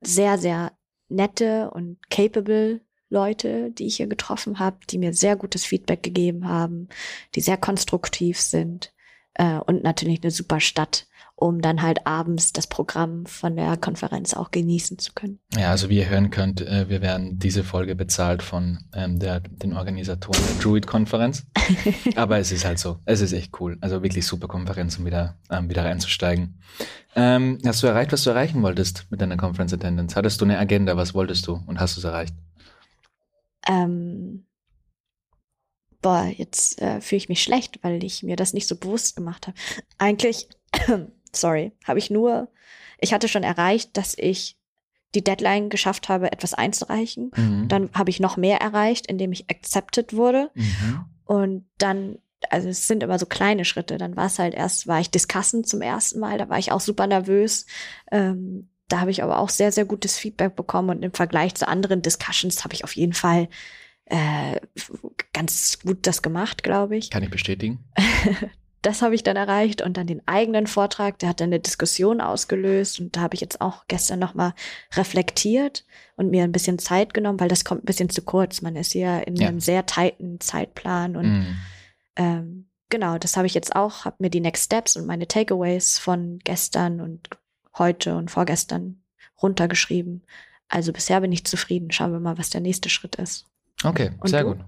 sehr, 0.00 0.38
sehr 0.38 0.72
nette 1.08 1.70
und 1.72 1.98
capable 2.10 2.80
Leute, 3.10 3.70
die 3.72 3.86
ich 3.86 3.96
hier 3.96 4.06
getroffen 4.06 4.60
habe, 4.60 4.78
die 4.88 4.98
mir 4.98 5.12
sehr 5.14 5.34
gutes 5.34 5.64
Feedback 5.64 6.02
gegeben 6.02 6.46
haben, 6.46 6.88
die 7.34 7.40
sehr 7.40 7.56
konstruktiv 7.56 8.40
sind 8.40 8.92
äh, 9.38 9.58
und 9.58 9.82
natürlich 9.82 10.22
eine 10.22 10.30
super 10.30 10.60
Stadt 10.60 11.06
um 11.40 11.62
dann 11.62 11.82
halt 11.82 12.04
abends 12.04 12.52
das 12.52 12.66
Programm 12.66 13.24
von 13.24 13.54
der 13.54 13.76
Konferenz 13.76 14.34
auch 14.34 14.50
genießen 14.50 14.98
zu 14.98 15.12
können. 15.12 15.38
Ja, 15.56 15.70
also 15.70 15.88
wie 15.88 15.98
ihr 15.98 16.08
hören 16.08 16.30
könnt, 16.30 16.60
äh, 16.60 16.88
wir 16.88 17.00
werden 17.00 17.38
diese 17.38 17.62
Folge 17.62 17.94
bezahlt 17.94 18.42
von 18.42 18.80
ähm, 18.92 19.20
der, 19.20 19.38
den 19.38 19.76
Organisatoren 19.76 20.42
der 20.42 20.60
Druid-Konferenz. 20.60 21.46
Aber 22.16 22.38
es 22.38 22.50
ist 22.50 22.64
halt 22.64 22.80
so, 22.80 22.98
es 23.04 23.20
ist 23.20 23.32
echt 23.32 23.60
cool. 23.60 23.78
Also 23.80 24.02
wirklich 24.02 24.26
super 24.26 24.48
Konferenz, 24.48 24.98
um 24.98 25.06
wieder, 25.06 25.36
ähm, 25.48 25.70
wieder 25.70 25.84
reinzusteigen. 25.84 26.60
Ähm, 27.14 27.58
hast 27.64 27.84
du 27.84 27.86
erreicht, 27.86 28.10
was 28.10 28.24
du 28.24 28.30
erreichen 28.30 28.60
wolltest 28.62 29.06
mit 29.10 29.20
deiner 29.20 29.36
Conference 29.36 29.72
Attendance? 29.72 30.16
Hattest 30.16 30.40
du 30.40 30.44
eine 30.44 30.58
Agenda, 30.58 30.96
was 30.96 31.14
wolltest 31.14 31.46
du 31.46 31.62
und 31.66 31.78
hast 31.78 31.96
du 31.96 32.00
es 32.00 32.04
erreicht? 32.04 32.34
Ähm, 33.68 34.44
boah, 36.02 36.24
jetzt 36.24 36.80
äh, 36.80 37.00
fühle 37.00 37.18
ich 37.18 37.28
mich 37.28 37.42
schlecht, 37.42 37.78
weil 37.82 38.02
ich 38.04 38.22
mir 38.22 38.36
das 38.36 38.52
nicht 38.52 38.68
so 38.68 38.76
bewusst 38.76 39.16
gemacht 39.16 39.46
habe. 39.46 39.56
Eigentlich 39.98 40.48
sorry, 41.32 41.72
habe 41.84 41.98
ich 41.98 42.10
nur, 42.10 42.48
ich 42.98 43.12
hatte 43.12 43.28
schon 43.28 43.42
erreicht, 43.42 43.96
dass 43.96 44.14
ich 44.16 44.56
die 45.14 45.24
Deadline 45.24 45.70
geschafft 45.70 46.08
habe, 46.08 46.32
etwas 46.32 46.54
einzureichen. 46.54 47.30
Mhm. 47.34 47.68
Dann 47.68 47.90
habe 47.94 48.10
ich 48.10 48.20
noch 48.20 48.36
mehr 48.36 48.60
erreicht, 48.60 49.06
indem 49.06 49.32
ich 49.32 49.48
accepted 49.48 50.14
wurde. 50.14 50.50
Mhm. 50.54 51.04
Und 51.24 51.66
dann, 51.78 52.18
also 52.50 52.68
es 52.68 52.86
sind 52.86 53.02
immer 53.02 53.18
so 53.18 53.26
kleine 53.26 53.64
Schritte. 53.64 53.96
Dann 53.96 54.16
war 54.16 54.26
es 54.26 54.38
halt 54.38 54.54
erst, 54.54 54.86
war 54.86 55.00
ich 55.00 55.10
Discussen 55.10 55.64
zum 55.64 55.80
ersten 55.80 56.20
Mal, 56.20 56.36
da 56.36 56.48
war 56.48 56.58
ich 56.58 56.72
auch 56.72 56.80
super 56.80 57.06
nervös. 57.06 57.64
Ähm, 58.12 58.68
da 58.88 59.00
habe 59.00 59.10
ich 59.10 59.22
aber 59.22 59.38
auch 59.38 59.50
sehr, 59.50 59.72
sehr 59.72 59.84
gutes 59.84 60.16
Feedback 60.16 60.56
bekommen 60.56 60.90
und 60.90 61.02
im 61.02 61.12
Vergleich 61.12 61.54
zu 61.54 61.68
anderen 61.68 62.00
Discussions 62.00 62.64
habe 62.64 62.74
ich 62.74 62.84
auf 62.84 62.96
jeden 62.96 63.12
Fall 63.12 63.48
äh, 64.10 64.60
ganz 65.32 65.78
gut 65.80 66.06
das 66.06 66.22
gemacht, 66.22 66.62
glaube 66.62 66.96
ich. 66.96 67.10
Kann 67.10 67.22
ich 67.22 67.30
bestätigen. 67.30 67.84
das 68.82 69.02
habe 69.02 69.14
ich 69.14 69.22
dann 69.22 69.36
erreicht 69.36 69.82
und 69.82 69.96
dann 69.96 70.06
den 70.06 70.26
eigenen 70.26 70.66
Vortrag, 70.66 71.18
der 71.18 71.30
hat 71.30 71.40
dann 71.40 71.48
eine 71.48 71.60
Diskussion 71.60 72.20
ausgelöst 72.20 73.00
und 73.00 73.16
da 73.16 73.20
habe 73.20 73.34
ich 73.34 73.40
jetzt 73.40 73.60
auch 73.60 73.84
gestern 73.88 74.18
nochmal 74.18 74.54
reflektiert 74.94 75.84
und 76.16 76.30
mir 76.30 76.44
ein 76.44 76.52
bisschen 76.52 76.78
Zeit 76.78 77.12
genommen, 77.12 77.40
weil 77.40 77.48
das 77.48 77.64
kommt 77.64 77.82
ein 77.82 77.86
bisschen 77.86 78.10
zu 78.10 78.22
kurz. 78.22 78.62
Man 78.62 78.76
ist 78.76 78.94
ja 78.94 79.18
in 79.18 79.36
ja. 79.36 79.48
einem 79.48 79.60
sehr 79.60 79.84
tighten 79.86 80.40
Zeitplan 80.40 81.16
und 81.16 81.40
mm. 81.40 81.56
ähm, 82.16 82.68
genau, 82.88 83.18
das 83.18 83.36
habe 83.36 83.46
ich 83.46 83.54
jetzt 83.54 83.74
auch, 83.74 84.04
habe 84.04 84.16
mir 84.20 84.30
die 84.30 84.40
Next 84.40 84.66
Steps 84.66 84.96
und 84.96 85.06
meine 85.06 85.26
Takeaways 85.26 85.98
von 85.98 86.38
gestern 86.44 87.00
und 87.00 87.28
heute 87.76 88.16
und 88.16 88.30
vorgestern 88.30 89.02
runtergeschrieben. 89.42 90.24
Also 90.68 90.92
bisher 90.92 91.20
bin 91.20 91.32
ich 91.32 91.44
zufrieden. 91.44 91.90
Schauen 91.90 92.12
wir 92.12 92.20
mal, 92.20 92.38
was 92.38 92.50
der 92.50 92.60
nächste 92.60 92.90
Schritt 92.90 93.16
ist. 93.16 93.46
Okay, 93.84 94.10
und 94.18 94.28
sehr 94.28 94.42
du? 94.42 94.54
gut. 94.54 94.58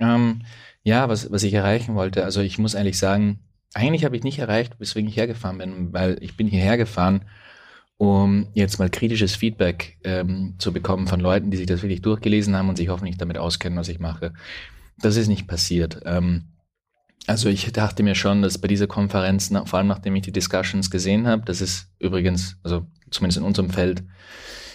Ähm, 0.00 0.42
ja, 0.82 1.08
was, 1.08 1.30
was 1.30 1.42
ich 1.42 1.54
erreichen 1.54 1.94
wollte, 1.94 2.24
also 2.24 2.40
ich 2.40 2.58
muss 2.58 2.74
ehrlich 2.74 2.98
sagen, 2.98 3.40
eigentlich 3.74 4.04
habe 4.04 4.16
ich 4.16 4.22
nicht 4.22 4.38
erreicht, 4.38 4.78
weswegen 4.78 5.08
ich 5.08 5.16
hergefahren 5.16 5.58
bin, 5.58 5.92
weil 5.92 6.16
ich 6.20 6.36
bin 6.36 6.46
hierher 6.46 6.76
gefahren, 6.76 7.24
um 7.96 8.48
jetzt 8.54 8.78
mal 8.78 8.90
kritisches 8.90 9.34
Feedback 9.36 9.98
ähm, 10.04 10.54
zu 10.58 10.72
bekommen 10.72 11.06
von 11.06 11.20
Leuten, 11.20 11.50
die 11.50 11.56
sich 11.56 11.66
das 11.66 11.82
wirklich 11.82 12.02
durchgelesen 12.02 12.56
haben 12.56 12.68
und 12.68 12.76
sich 12.76 12.88
hoffentlich 12.88 13.18
damit 13.18 13.38
auskennen, 13.38 13.78
was 13.78 13.88
ich 13.88 13.98
mache. 13.98 14.32
Das 14.98 15.16
ist 15.16 15.28
nicht 15.28 15.46
passiert. 15.46 16.00
Ähm, 16.04 16.44
also 17.26 17.48
ich 17.48 17.72
dachte 17.72 18.02
mir 18.02 18.14
schon, 18.14 18.42
dass 18.42 18.58
bei 18.58 18.68
dieser 18.68 18.86
Konferenz, 18.86 19.50
vor 19.64 19.78
allem 19.78 19.88
nachdem 19.88 20.14
ich 20.16 20.22
die 20.22 20.32
Discussions 20.32 20.90
gesehen 20.90 21.26
habe, 21.26 21.42
das 21.44 21.60
ist 21.60 21.88
übrigens, 21.98 22.58
also 22.62 22.86
zumindest 23.10 23.38
in 23.38 23.44
unserem 23.44 23.70
Feld, 23.70 24.04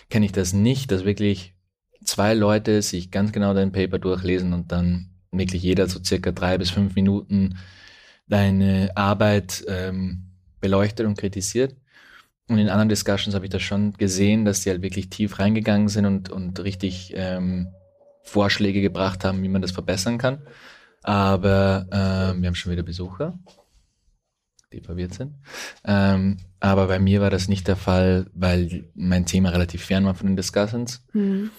kenne 0.10 0.26
ich 0.26 0.32
das 0.32 0.54
nicht, 0.54 0.92
dass 0.92 1.06
wirklich 1.06 1.54
zwei 2.04 2.34
Leute 2.34 2.82
sich 2.82 3.12
ganz 3.12 3.32
genau 3.32 3.54
dein 3.54 3.72
Paper 3.72 4.00
durchlesen 4.00 4.54
und 4.54 4.72
dann 4.72 5.10
wirklich 5.32 5.62
jeder 5.62 5.88
so 5.88 6.00
circa 6.04 6.32
drei 6.32 6.58
bis 6.58 6.72
fünf 6.72 6.96
Minuten 6.96 7.58
deine 8.28 8.92
Arbeit 8.96 9.64
ähm, 9.68 10.24
beleuchtet 10.60 11.06
und 11.06 11.18
kritisiert. 11.18 11.76
Und 12.48 12.58
in 12.58 12.70
anderen 12.70 12.90
Discussions 12.90 13.36
habe 13.36 13.46
ich 13.46 13.52
das 13.52 13.62
schon 13.62 13.94
gesehen, 13.94 14.44
dass 14.44 14.62
die 14.62 14.72
halt 14.72 14.82
wirklich 14.82 15.10
tief 15.10 15.38
reingegangen 15.40 15.88
sind 15.88 16.06
und, 16.06 16.30
und 16.30 16.60
richtig 16.64 17.14
ähm, 17.16 17.68
Vorschläge 18.24 18.82
gebracht 18.82 19.24
haben, 19.24 19.44
wie 19.44 19.50
man 19.50 19.62
das 19.62 19.72
verbessern 19.72 20.18
kann. 20.18 20.42
Aber 21.04 21.88
ähm, 21.92 22.42
wir 22.42 22.48
haben 22.48 22.56
schon 22.56 22.72
wieder 22.72 22.84
Besucher, 22.84 23.38
die 24.74 24.82
verwirrt 24.82 25.14
sind. 25.14 25.36
Ähm, 25.86 26.38
aber 26.60 26.88
bei 26.88 27.00
mir 27.00 27.22
war 27.22 27.30
das 27.30 27.48
nicht 27.48 27.68
der 27.68 27.76
Fall, 27.76 28.28
weil 28.34 28.90
mein 28.96 29.26
Thema 29.26 29.50
relativ 29.50 29.84
fern 29.86 30.06
war 30.06 30.16
von 30.16 30.28
den 30.28 30.36
Discussions. 30.36 31.06
Mhm. 31.14 31.52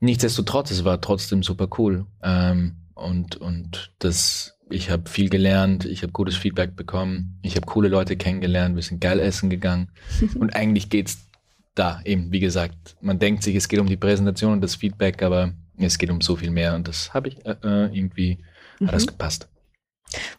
Nichtsdestotrotz, 0.00 0.70
es 0.70 0.84
war 0.84 1.00
trotzdem 1.00 1.42
super 1.42 1.68
cool. 1.78 2.06
Ähm, 2.22 2.76
und, 2.94 3.36
und 3.36 3.92
das, 3.98 4.58
ich 4.70 4.90
habe 4.90 5.08
viel 5.08 5.28
gelernt, 5.28 5.84
ich 5.84 6.02
habe 6.02 6.12
gutes 6.12 6.36
Feedback 6.36 6.76
bekommen, 6.76 7.38
ich 7.42 7.56
habe 7.56 7.66
coole 7.66 7.88
Leute 7.88 8.16
kennengelernt, 8.16 8.76
wir 8.76 8.82
sind 8.82 9.00
geil 9.00 9.20
essen 9.20 9.50
gegangen. 9.50 9.90
und 10.38 10.56
eigentlich 10.56 10.88
geht's 10.88 11.26
da 11.74 12.00
eben, 12.04 12.32
wie 12.32 12.40
gesagt, 12.40 12.96
man 13.00 13.18
denkt 13.18 13.42
sich, 13.42 13.54
es 13.56 13.68
geht 13.68 13.78
um 13.78 13.86
die 13.86 13.96
Präsentation 13.96 14.52
und 14.54 14.60
das 14.60 14.74
Feedback, 14.74 15.22
aber 15.22 15.52
es 15.78 15.98
geht 15.98 16.10
um 16.10 16.20
so 16.20 16.36
viel 16.36 16.50
mehr 16.50 16.74
und 16.74 16.88
das 16.88 17.14
habe 17.14 17.28
ich 17.28 17.46
äh, 17.46 17.56
äh 17.62 17.96
irgendwie, 17.96 18.38
mhm. 18.78 18.86
hat 18.86 18.94
das 18.94 19.06
gepasst. 19.06 19.48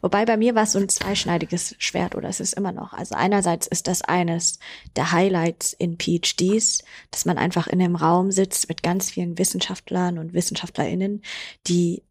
Wobei 0.00 0.24
bei 0.24 0.36
mir 0.36 0.54
war 0.54 0.64
es 0.64 0.72
so 0.72 0.78
ein 0.78 0.88
zweischneidiges 0.88 1.74
Schwert 1.78 2.14
oder 2.14 2.28
es 2.28 2.40
ist 2.40 2.54
immer 2.54 2.72
noch. 2.72 2.92
Also 2.92 3.14
einerseits 3.14 3.66
ist 3.66 3.88
das 3.88 4.02
eines 4.02 4.58
der 4.96 5.12
Highlights 5.12 5.72
in 5.72 5.98
PhDs, 5.98 6.82
dass 7.10 7.24
man 7.24 7.38
einfach 7.38 7.66
in 7.66 7.80
einem 7.80 7.96
Raum 7.96 8.30
sitzt 8.30 8.68
mit 8.68 8.82
ganz 8.82 9.10
vielen 9.10 9.38
Wissenschaftlern 9.38 10.18
und 10.18 10.34
Wissenschaftlerinnen, 10.34 11.22
die 11.66 12.02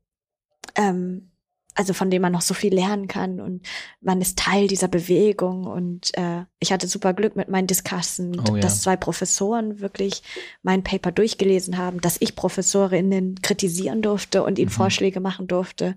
ähm, 0.76 1.32
also 1.74 1.94
von 1.94 2.10
dem 2.10 2.22
man 2.22 2.34
noch 2.34 2.42
so 2.42 2.54
viel 2.54 2.74
lernen 2.74 3.08
kann 3.08 3.40
und 3.40 3.66
man 4.02 4.20
ist 4.22 4.38
Teil 4.38 4.68
dieser 4.68 4.88
Bewegung 4.88 5.66
und 5.66 6.16
äh, 6.18 6.44
ich 6.60 6.72
hatte 6.72 6.88
super 6.88 7.14
Glück 7.14 7.36
mit 7.36 7.48
meinen 7.48 7.68
Discussen, 7.68 8.40
oh, 8.40 8.56
ja. 8.56 8.62
dass 8.62 8.82
zwei 8.82 8.98
Professoren 8.98 9.80
wirklich 9.80 10.22
mein 10.64 10.84
Paper 10.84 11.12
durchgelesen 11.12 11.78
haben, 11.78 12.02
dass 12.02 12.18
ich 12.20 12.36
Professorinnen 12.36 13.42
kritisieren 13.42 14.02
durfte 14.02 14.44
und 14.44 14.60
ihnen 14.60 14.70
mhm. 14.70 14.74
Vorschläge 14.74 15.22
machen 15.22 15.48
durfte. 15.48 15.96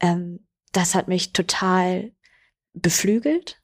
Ähm, 0.00 0.40
das 0.76 0.94
hat 0.94 1.08
mich 1.08 1.32
total 1.32 2.12
beflügelt. 2.74 3.62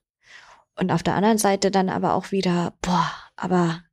Und 0.75 0.91
auf 0.91 1.03
der 1.03 1.15
anderen 1.15 1.39
Seite 1.39 1.71
dann 1.71 1.91
aber 1.91 2.15
auch 2.15 2.33
wieder, 2.33 2.75
boah, 2.81 3.13
aber 3.37 3.85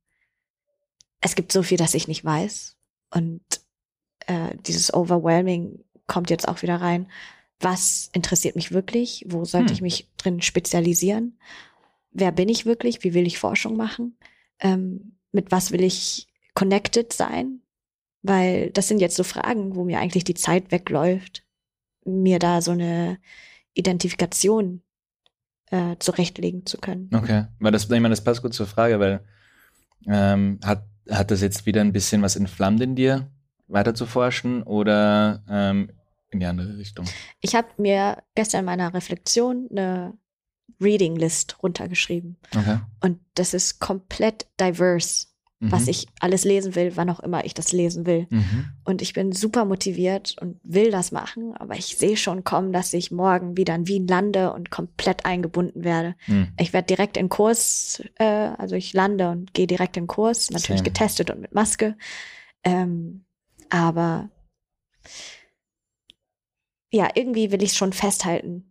es 1.19 1.35
gibt 1.35 1.51
so 1.51 1.61
viel, 1.61 1.77
das 1.77 1.93
ich 1.93 2.07
nicht 2.07 2.23
weiß. 2.23 2.77
Und 3.13 3.41
äh, 4.27 4.55
dieses 4.65 4.93
Overwhelming 4.93 5.83
kommt 6.07 6.29
jetzt 6.29 6.47
auch 6.47 6.61
wieder 6.61 6.79
rein. 6.79 7.11
Was 7.59 8.09
interessiert 8.13 8.55
mich 8.55 8.71
wirklich? 8.71 9.25
Wo 9.27 9.43
sollte 9.43 9.69
hm. 9.69 9.73
ich 9.73 9.81
mich 9.81 10.09
drin 10.15 10.41
spezialisieren? 10.41 11.37
Wer 12.11 12.31
bin 12.31 12.47
ich 12.47 12.65
wirklich? 12.65 13.03
Wie 13.03 13.13
will 13.13 13.27
ich 13.27 13.37
Forschung 13.37 13.75
machen? 13.75 14.17
Ähm, 14.59 15.17
mit 15.33 15.51
was 15.51 15.71
will 15.71 15.83
ich 15.83 16.27
connected 16.53 17.11
sein? 17.11 17.61
Weil 18.21 18.71
das 18.71 18.87
sind 18.87 19.01
jetzt 19.01 19.17
so 19.17 19.23
Fragen, 19.23 19.75
wo 19.75 19.83
mir 19.83 19.99
eigentlich 19.99 20.23
die 20.23 20.33
Zeit 20.33 20.71
wegläuft 20.71 21.43
mir 22.05 22.39
da 22.39 22.61
so 22.61 22.71
eine 22.71 23.19
Identifikation 23.73 24.81
äh, 25.71 25.95
zurechtlegen 25.99 26.65
zu 26.65 26.77
können. 26.77 27.09
Okay, 27.13 27.45
weil 27.59 27.71
das, 27.71 27.83
ich 27.83 27.89
meine, 27.89 28.09
das 28.09 28.23
passt 28.23 28.41
gut 28.41 28.53
zur 28.53 28.67
Frage, 28.67 28.99
weil 28.99 29.23
ähm, 30.07 30.59
hat, 30.63 30.83
hat 31.09 31.31
das 31.31 31.41
jetzt 31.41 31.65
wieder 31.65 31.81
ein 31.81 31.93
bisschen 31.93 32.21
was 32.21 32.35
entflammt 32.35 32.81
in 32.81 32.95
dir, 32.95 33.31
weiter 33.67 33.93
zu 33.93 34.05
forschen 34.05 34.63
oder 34.63 35.43
ähm, 35.49 35.91
in 36.31 36.39
die 36.39 36.45
andere 36.45 36.77
Richtung? 36.77 37.05
Ich 37.41 37.55
habe 37.55 37.67
mir 37.77 38.23
gestern 38.35 38.59
in 38.59 38.65
meiner 38.65 38.93
Reflexion 38.93 39.67
eine 39.71 40.17
Reading 40.79 41.15
List 41.15 41.61
runtergeschrieben. 41.61 42.37
Okay. 42.55 42.79
Und 43.01 43.19
das 43.33 43.53
ist 43.53 43.79
komplett 43.79 44.47
diverse 44.59 45.28
mhm. 45.59 45.71
was 45.71 45.87
ich 45.87 46.07
alles 46.19 46.43
lesen 46.43 46.75
will, 46.75 46.95
wann 46.95 47.09
auch 47.09 47.19
immer 47.19 47.45
ich 47.45 47.53
das 47.53 47.71
lesen 47.71 48.05
will. 48.05 48.27
Mhm. 48.29 48.65
Und 48.83 49.01
ich 49.01 49.13
bin 49.13 49.31
super 49.31 49.65
motiviert 49.65 50.35
und 50.41 50.59
will 50.63 50.91
das 50.91 51.11
machen, 51.11 51.55
aber 51.55 51.75
ich 51.75 51.97
sehe 51.97 52.17
schon 52.17 52.43
kommen, 52.43 52.71
dass 52.71 52.93
ich 52.93 53.11
morgen 53.11 53.57
wieder 53.57 53.75
in 53.75 53.87
Wien 53.87 54.07
lande 54.07 54.53
und 54.53 54.71
komplett 54.71 55.25
eingebunden 55.25 55.83
werde. 55.83 56.15
Mhm. 56.27 56.49
Ich 56.59 56.73
werde 56.73 56.87
direkt 56.87 57.17
in 57.17 57.29
Kurs, 57.29 58.01
äh, 58.15 58.23
also 58.25 58.75
ich 58.75 58.93
lande 58.93 59.29
und 59.29 59.53
gehe 59.53 59.67
direkt 59.67 59.97
in 59.97 60.07
Kurs, 60.07 60.49
natürlich 60.49 60.79
Same. 60.79 60.89
getestet 60.89 61.29
und 61.29 61.41
mit 61.41 61.53
Maske. 61.53 61.95
Ähm, 62.63 63.25
aber 63.69 64.29
ja, 66.91 67.09
irgendwie 67.13 67.51
will 67.51 67.61
ich 67.61 67.71
es 67.71 67.77
schon 67.77 67.93
festhalten. 67.93 68.68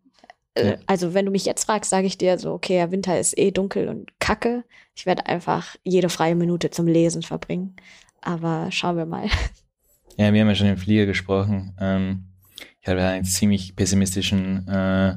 Äh, 0.55 0.71
ja. 0.71 0.77
Also 0.87 1.15
wenn 1.15 1.27
du 1.27 1.31
mich 1.31 1.45
jetzt 1.45 1.65
fragst, 1.65 1.91
sage 1.91 2.07
ich 2.07 2.19
dir 2.19 2.39
so, 2.39 2.53
okay, 2.53 2.75
der 2.75 2.91
Winter 2.91 3.19
ist 3.19 3.37
eh 3.39 3.51
dunkel 3.51 3.89
und 3.89 4.19
kacke. 4.21 4.65
Ich 4.95 5.07
werde 5.07 5.27
einfach 5.27 5.77
jede 5.85 6.09
freie 6.09 6.35
Minute 6.35 6.71
zum 6.71 6.87
Lesen 6.87 7.23
verbringen. 7.23 7.77
Aber 8.21 8.69
schauen 8.71 8.97
wir 8.97 9.07
mal. 9.07 9.29
Ja, 10.21 10.33
wir 10.33 10.41
haben 10.41 10.49
ja 10.49 10.57
schon 10.57 10.67
im 10.67 10.77
Flieger 10.77 11.07
gesprochen. 11.07 11.77
Ähm, 11.79 12.25
ich 12.81 12.89
habe 12.89 12.99
ja 12.99 13.11
einen 13.11 13.25
ziemlich 13.25 13.77
pessimistischen 13.77 14.67
äh, 14.67 15.15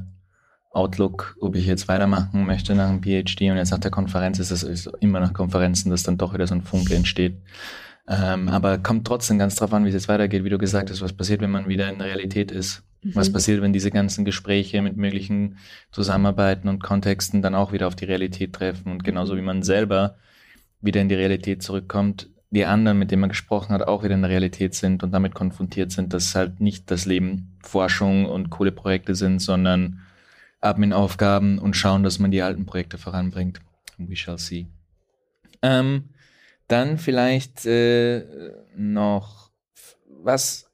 Outlook, 0.70 1.36
ob 1.40 1.56
ich 1.56 1.66
jetzt 1.66 1.88
weitermachen 1.88 2.46
möchte 2.46 2.76
nach 2.76 2.88
dem 2.88 3.02
PhD. 3.02 3.50
Und 3.50 3.56
jetzt 3.56 3.72
nach 3.72 3.80
der 3.80 3.90
Konferenz 3.90 4.38
ist 4.38 4.52
es 4.52 4.86
immer 5.00 5.18
nach 5.18 5.32
Konferenzen, 5.32 5.90
dass 5.90 6.04
dann 6.04 6.18
doch 6.18 6.34
wieder 6.34 6.46
so 6.46 6.54
ein 6.54 6.62
Funke 6.62 6.94
entsteht. 6.94 7.42
Ähm, 8.08 8.48
aber 8.48 8.78
kommt 8.78 9.06
trotzdem 9.06 9.38
ganz 9.38 9.56
drauf 9.56 9.72
an, 9.72 9.84
wie 9.84 9.88
es 9.88 9.94
jetzt 9.94 10.08
weitergeht, 10.08 10.44
wie 10.44 10.50
du 10.50 10.58
gesagt 10.58 10.90
hast, 10.90 11.02
was 11.02 11.12
passiert, 11.12 11.40
wenn 11.40 11.50
man 11.50 11.68
wieder 11.68 11.88
in 11.88 11.98
der 11.98 12.08
Realität 12.08 12.50
ist. 12.50 12.84
Mhm. 13.02 13.14
Was 13.14 13.32
passiert, 13.32 13.62
wenn 13.62 13.72
diese 13.72 13.90
ganzen 13.90 14.24
Gespräche 14.24 14.82
mit 14.82 14.96
möglichen 14.96 15.58
Zusammenarbeiten 15.90 16.68
und 16.68 16.82
Kontexten 16.82 17.42
dann 17.42 17.54
auch 17.54 17.72
wieder 17.72 17.86
auf 17.86 17.96
die 17.96 18.04
Realität 18.04 18.52
treffen 18.52 18.90
und 18.92 19.04
genauso 19.04 19.36
wie 19.36 19.42
man 19.42 19.62
selber 19.62 20.16
wieder 20.80 21.00
in 21.00 21.08
die 21.08 21.14
Realität 21.14 21.62
zurückkommt, 21.62 22.28
die 22.50 22.66
anderen, 22.66 22.98
mit 22.98 23.10
denen 23.10 23.20
man 23.20 23.30
gesprochen 23.30 23.72
hat, 23.72 23.82
auch 23.82 24.02
wieder 24.04 24.14
in 24.14 24.22
der 24.22 24.30
Realität 24.30 24.74
sind 24.74 25.02
und 25.02 25.12
damit 25.12 25.34
konfrontiert 25.34 25.90
sind, 25.90 26.12
dass 26.12 26.34
halt 26.34 26.60
nicht 26.60 26.90
das 26.90 27.06
Leben 27.06 27.56
Forschung 27.62 28.26
und 28.26 28.50
coole 28.50 28.72
Projekte 28.72 29.14
sind, 29.14 29.40
sondern 29.40 30.00
Admin-Aufgaben 30.60 31.58
und 31.58 31.76
schauen, 31.76 32.02
dass 32.02 32.18
man 32.18 32.30
die 32.30 32.42
alten 32.42 32.66
Projekte 32.66 32.98
voranbringt. 32.98 33.60
We 33.96 34.16
shall 34.16 34.38
see. 34.38 34.66
Ähm, 35.62 36.10
dann 36.68 36.98
vielleicht 36.98 37.64
äh, 37.64 38.24
noch, 38.76 39.50
was 40.22 40.70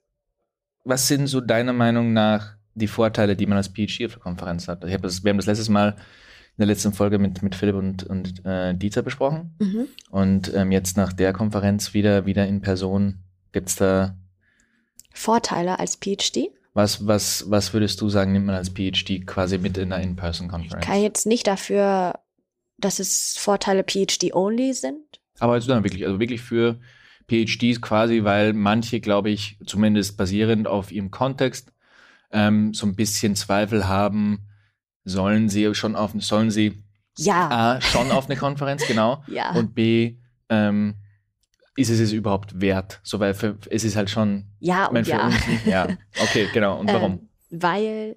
was 0.89 1.07
sind 1.07 1.27
so 1.27 1.41
deiner 1.41 1.73
Meinung 1.73 2.13
nach 2.13 2.55
die 2.75 2.89
Vorteile, 2.89 3.37
die 3.37 3.47
man 3.47 3.59
als 3.59 3.69
PhD 3.69 4.07
auf 4.07 4.13
der 4.13 4.23
Konferenz 4.23 4.69
hat? 4.69 4.85
Ich 4.85 4.95
hab 4.95 5.03
das, 5.03 5.23
wir 5.23 5.31
haben 5.31 5.37
das 5.37 5.47
letztes 5.47 5.69
Mal 5.69 5.91
in 5.91 6.63
der 6.63 6.67
letzten 6.67 6.93
Folge 6.93 7.19
mit, 7.19 7.43
mit 7.43 7.55
Philipp 7.55 7.77
und, 7.77 8.05
und 8.05 8.45
äh, 8.45 8.75
Dieter 8.75 9.03
besprochen. 9.03 9.55
Mhm. 9.59 9.87
Und 10.11 10.53
ähm, 10.55 10.73
jetzt 10.73 10.97
nach 10.97 11.13
der 11.13 11.33
Konferenz 11.33 11.95
wieder, 11.95 12.27
wieder 12.27 12.47
in 12.47 12.63
Person. 12.63 13.19
Gibt 13.53 13.69
es 13.69 13.77
da 13.77 14.17
Vorteile 15.13 15.79
als 15.79 15.97
PhD? 15.97 16.51
Was, 16.75 17.07
was, 17.07 17.51
was 17.51 17.73
würdest 17.73 18.01
du 18.01 18.09
sagen, 18.09 18.33
nimmt 18.33 18.47
man 18.47 18.55
als 18.55 18.71
PhD 18.71 19.27
quasi 19.27 19.59
mit 19.59 19.77
in 19.79 19.93
einer 19.93 20.03
In-Person-Konferenz? 20.03 20.85
Ich 20.85 20.89
kann 20.89 21.03
jetzt 21.03 21.27
nicht 21.27 21.47
dafür, 21.47 22.21
dass 22.79 22.99
es 22.99 23.37
Vorteile 23.37 23.85
PhD-only 23.85 24.73
sind. 24.73 25.21
Aber 25.39 25.55
also 25.55 25.69
dann 25.69 25.85
wirklich, 25.85 26.07
also 26.07 26.19
wirklich 26.19 26.41
für 26.41 26.79
PhDs 27.29 27.81
quasi, 27.81 28.25
weil 28.25 28.53
manche, 28.53 29.01
glaube 29.01 29.31
ich, 29.31 29.59
zumindest 29.67 30.17
basierend 30.17 30.67
auf 30.67 30.91
ihrem 30.91 31.11
Kontext, 31.11 31.73
ähm, 32.31 32.75
so 32.75 32.87
ein 32.87 32.97
bisschen 32.97 33.37
Zweifel 33.37 33.89
haben, 33.89 34.47
sollen 35.05 35.49
sie 35.49 35.75
schon 35.75 35.97
auf, 35.97 36.13
sollen 36.19 36.51
sie 36.51 36.83
ja. 37.17 37.49
A, 37.77 37.81
schon 37.81 38.11
auf 38.11 38.27
eine 38.27 38.39
Konferenz, 38.39 38.87
genau, 38.87 39.23
ja. 39.29 39.53
und 39.53 39.75
B, 39.75 40.17
ähm, 40.49 40.95
ist 41.77 41.91
es 41.91 42.01
es 42.01 42.13
überhaupt 42.13 42.61
wert? 42.61 43.01
So, 43.03 43.21
weil 43.21 43.35
für, 43.35 43.57
es 43.71 43.85
ist 43.85 43.95
halt 43.97 44.11
schon. 44.11 44.47
Ja, 44.59 44.87
und 44.87 45.07
ja. 45.07 45.27
Uns, 45.27 45.37
ja, 45.65 45.87
okay, 46.21 46.49
genau. 46.53 46.79
Und 46.79 46.89
warum? 46.93 47.13
Ähm, 47.13 47.29
weil 47.51 48.17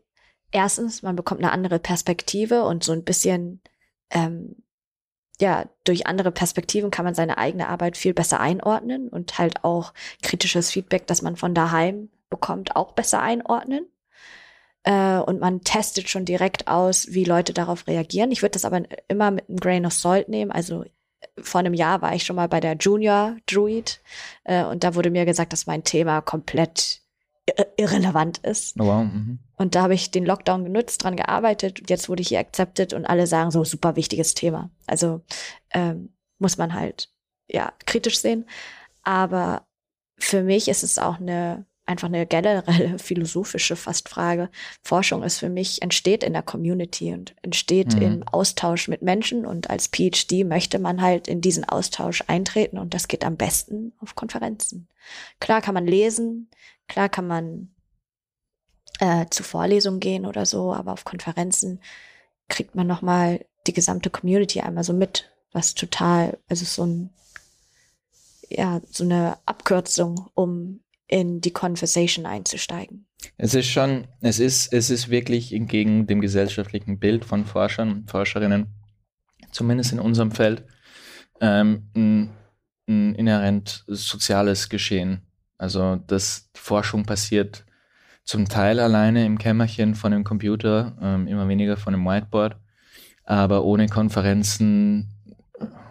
erstens, 0.51 1.03
man 1.03 1.15
bekommt 1.15 1.41
eine 1.41 1.51
andere 1.51 1.79
Perspektive 1.79 2.63
und 2.63 2.83
so 2.83 2.91
ein 2.91 3.03
bisschen, 3.03 3.61
ähm, 4.09 4.55
ja, 5.41 5.65
durch 5.83 6.07
andere 6.07 6.31
Perspektiven 6.31 6.91
kann 6.91 7.03
man 7.03 7.15
seine 7.15 7.37
eigene 7.37 7.67
Arbeit 7.67 7.97
viel 7.97 8.13
besser 8.13 8.39
einordnen 8.39 9.09
und 9.09 9.39
halt 9.39 9.63
auch 9.63 9.93
kritisches 10.21 10.69
Feedback, 10.69 11.07
das 11.07 11.23
man 11.23 11.35
von 11.35 11.55
daheim 11.55 12.09
bekommt, 12.29 12.75
auch 12.75 12.93
besser 12.93 13.21
einordnen. 13.21 13.87
Äh, 14.83 15.17
und 15.17 15.39
man 15.39 15.61
testet 15.61 16.09
schon 16.09 16.25
direkt 16.25 16.67
aus, 16.67 17.07
wie 17.09 17.23
Leute 17.23 17.53
darauf 17.53 17.87
reagieren. 17.87 18.31
Ich 18.31 18.43
würde 18.43 18.53
das 18.53 18.65
aber 18.65 18.83
immer 19.07 19.31
mit 19.31 19.49
einem 19.49 19.59
Grain 19.59 19.85
of 19.85 19.93
Salt 19.93 20.29
nehmen. 20.29 20.51
Also 20.51 20.85
vor 21.41 21.59
einem 21.59 21.73
Jahr 21.73 22.01
war 22.03 22.13
ich 22.13 22.23
schon 22.23 22.35
mal 22.35 22.47
bei 22.47 22.59
der 22.59 22.75
Junior 22.75 23.35
Druid 23.47 23.99
äh, 24.43 24.63
und 24.63 24.83
da 24.83 24.95
wurde 24.95 25.09
mir 25.09 25.25
gesagt, 25.25 25.53
dass 25.53 25.67
mein 25.67 25.83
Thema 25.83 26.21
komplett 26.21 27.00
irrelevant 27.77 28.39
ist. 28.39 28.79
Oh 28.79 28.85
wow. 28.85 29.03
Mhm. 29.03 29.39
Und 29.55 29.75
da 29.75 29.83
habe 29.83 29.93
ich 29.93 30.11
den 30.11 30.25
Lockdown 30.25 30.63
genutzt, 30.63 31.03
dran 31.03 31.15
gearbeitet. 31.15 31.89
Jetzt 31.89 32.09
wurde 32.09 32.21
ich 32.21 32.29
hier 32.29 32.39
accepted 32.39 32.93
und 32.93 33.05
alle 33.05 33.27
sagen 33.27 33.51
so 33.51 33.63
super 33.63 33.95
wichtiges 33.95 34.33
Thema. 34.33 34.69
Also 34.87 35.21
ähm, 35.73 36.09
muss 36.39 36.57
man 36.57 36.73
halt 36.73 37.09
ja 37.47 37.73
kritisch 37.85 38.19
sehen. 38.19 38.45
Aber 39.03 39.67
für 40.17 40.43
mich 40.43 40.67
ist 40.67 40.83
es 40.83 40.97
auch 40.97 41.19
eine 41.19 41.65
einfach 41.85 42.07
eine 42.07 42.25
generelle 42.25 42.97
philosophische 42.99 43.75
fast 43.75 44.09
Frage. 44.09 44.49
Forschung 44.81 45.23
ist 45.23 45.39
für 45.39 45.49
mich, 45.49 45.81
entsteht 45.81 46.23
in 46.23 46.33
der 46.33 46.41
Community 46.41 47.13
und 47.13 47.35
entsteht 47.41 47.95
mhm. 47.95 48.01
im 48.01 48.27
Austausch 48.27 48.87
mit 48.87 49.01
Menschen 49.01 49.45
und 49.45 49.69
als 49.69 49.87
PhD 49.87 50.45
möchte 50.45 50.79
man 50.79 51.01
halt 51.01 51.27
in 51.27 51.41
diesen 51.41 51.65
Austausch 51.65 52.23
eintreten 52.27 52.77
und 52.77 52.93
das 52.93 53.07
geht 53.07 53.25
am 53.25 53.35
besten 53.35 53.93
auf 53.99 54.15
Konferenzen. 54.15 54.87
Klar 55.39 55.61
kann 55.61 55.73
man 55.73 55.87
lesen, 55.87 56.49
klar 56.91 57.07
kann 57.07 57.25
man 57.25 57.69
äh, 58.99 59.25
zu 59.29 59.43
Vorlesungen 59.43 60.01
gehen 60.01 60.25
oder 60.25 60.45
so, 60.45 60.73
aber 60.73 60.91
auf 60.91 61.05
Konferenzen 61.05 61.79
kriegt 62.49 62.75
man 62.75 62.85
nochmal 62.85 63.45
die 63.65 63.73
gesamte 63.73 64.09
Community 64.09 64.59
einmal 64.59 64.83
so 64.83 64.91
mit, 64.91 65.31
was 65.53 65.73
total, 65.73 66.37
also 66.49 66.65
so 66.65 66.85
ein 66.85 67.09
ja, 68.49 68.81
so 68.89 69.05
eine 69.05 69.37
Abkürzung, 69.45 70.29
um 70.33 70.81
in 71.07 71.39
die 71.39 71.51
Conversation 71.51 72.25
einzusteigen. 72.25 73.07
Es 73.37 73.53
ist 73.53 73.67
schon, 73.67 74.09
es 74.19 74.39
ist, 74.39 74.73
es 74.73 74.89
ist 74.89 75.07
wirklich 75.07 75.53
entgegen 75.53 76.05
dem 76.07 76.19
gesellschaftlichen 76.19 76.99
Bild 76.99 77.23
von 77.23 77.45
Forschern 77.45 77.91
und 77.91 78.11
Forscherinnen, 78.11 78.67
zumindest 79.53 79.93
in 79.93 80.01
unserem 80.01 80.31
Feld, 80.31 80.65
ähm, 81.39 81.89
ein, 81.95 82.29
ein 82.89 83.15
inhärent 83.15 83.85
soziales 83.87 84.67
Geschehen. 84.67 85.21
Also, 85.61 85.97
die 85.97 86.17
Forschung 86.55 87.05
passiert 87.05 87.65
zum 88.23 88.47
Teil 88.47 88.79
alleine 88.79 89.27
im 89.27 89.37
Kämmerchen 89.37 89.93
von 89.93 90.11
dem 90.11 90.23
Computer, 90.23 90.97
ähm, 90.99 91.27
immer 91.27 91.47
weniger 91.47 91.77
von 91.77 91.93
dem 91.93 92.03
Whiteboard, 92.03 92.57
aber 93.25 93.63
ohne 93.63 93.85
Konferenzen, 93.85 95.13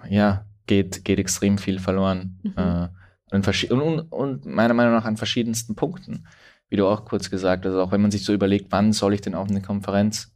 ja, 0.09 0.45
geht, 0.67 1.05
geht 1.05 1.21
extrem 1.21 1.57
viel 1.57 1.79
verloren. 1.79 2.41
Mhm. 2.43 2.53
Äh, 2.57 2.89
und, 3.31 3.71
und, 3.71 4.01
und, 4.13 4.45
meiner 4.45 4.75
Meinung 4.75 4.93
nach 4.93 5.05
an 5.05 5.17
verschiedensten 5.17 5.77
Punkten, 5.77 6.27
wie 6.69 6.75
du 6.75 6.89
auch 6.89 7.05
kurz 7.05 7.31
gesagt 7.31 7.65
hast, 7.65 7.75
auch 7.75 7.93
wenn 7.93 8.03
man 8.03 8.11
sich 8.11 8.25
so 8.25 8.33
überlegt, 8.33 8.73
wann 8.73 8.93
soll 8.93 9.15
ich 9.15 9.21
denn 9.21 9.37
auf 9.37 9.51
eine 9.51 9.63
Konferenz? 9.63 10.35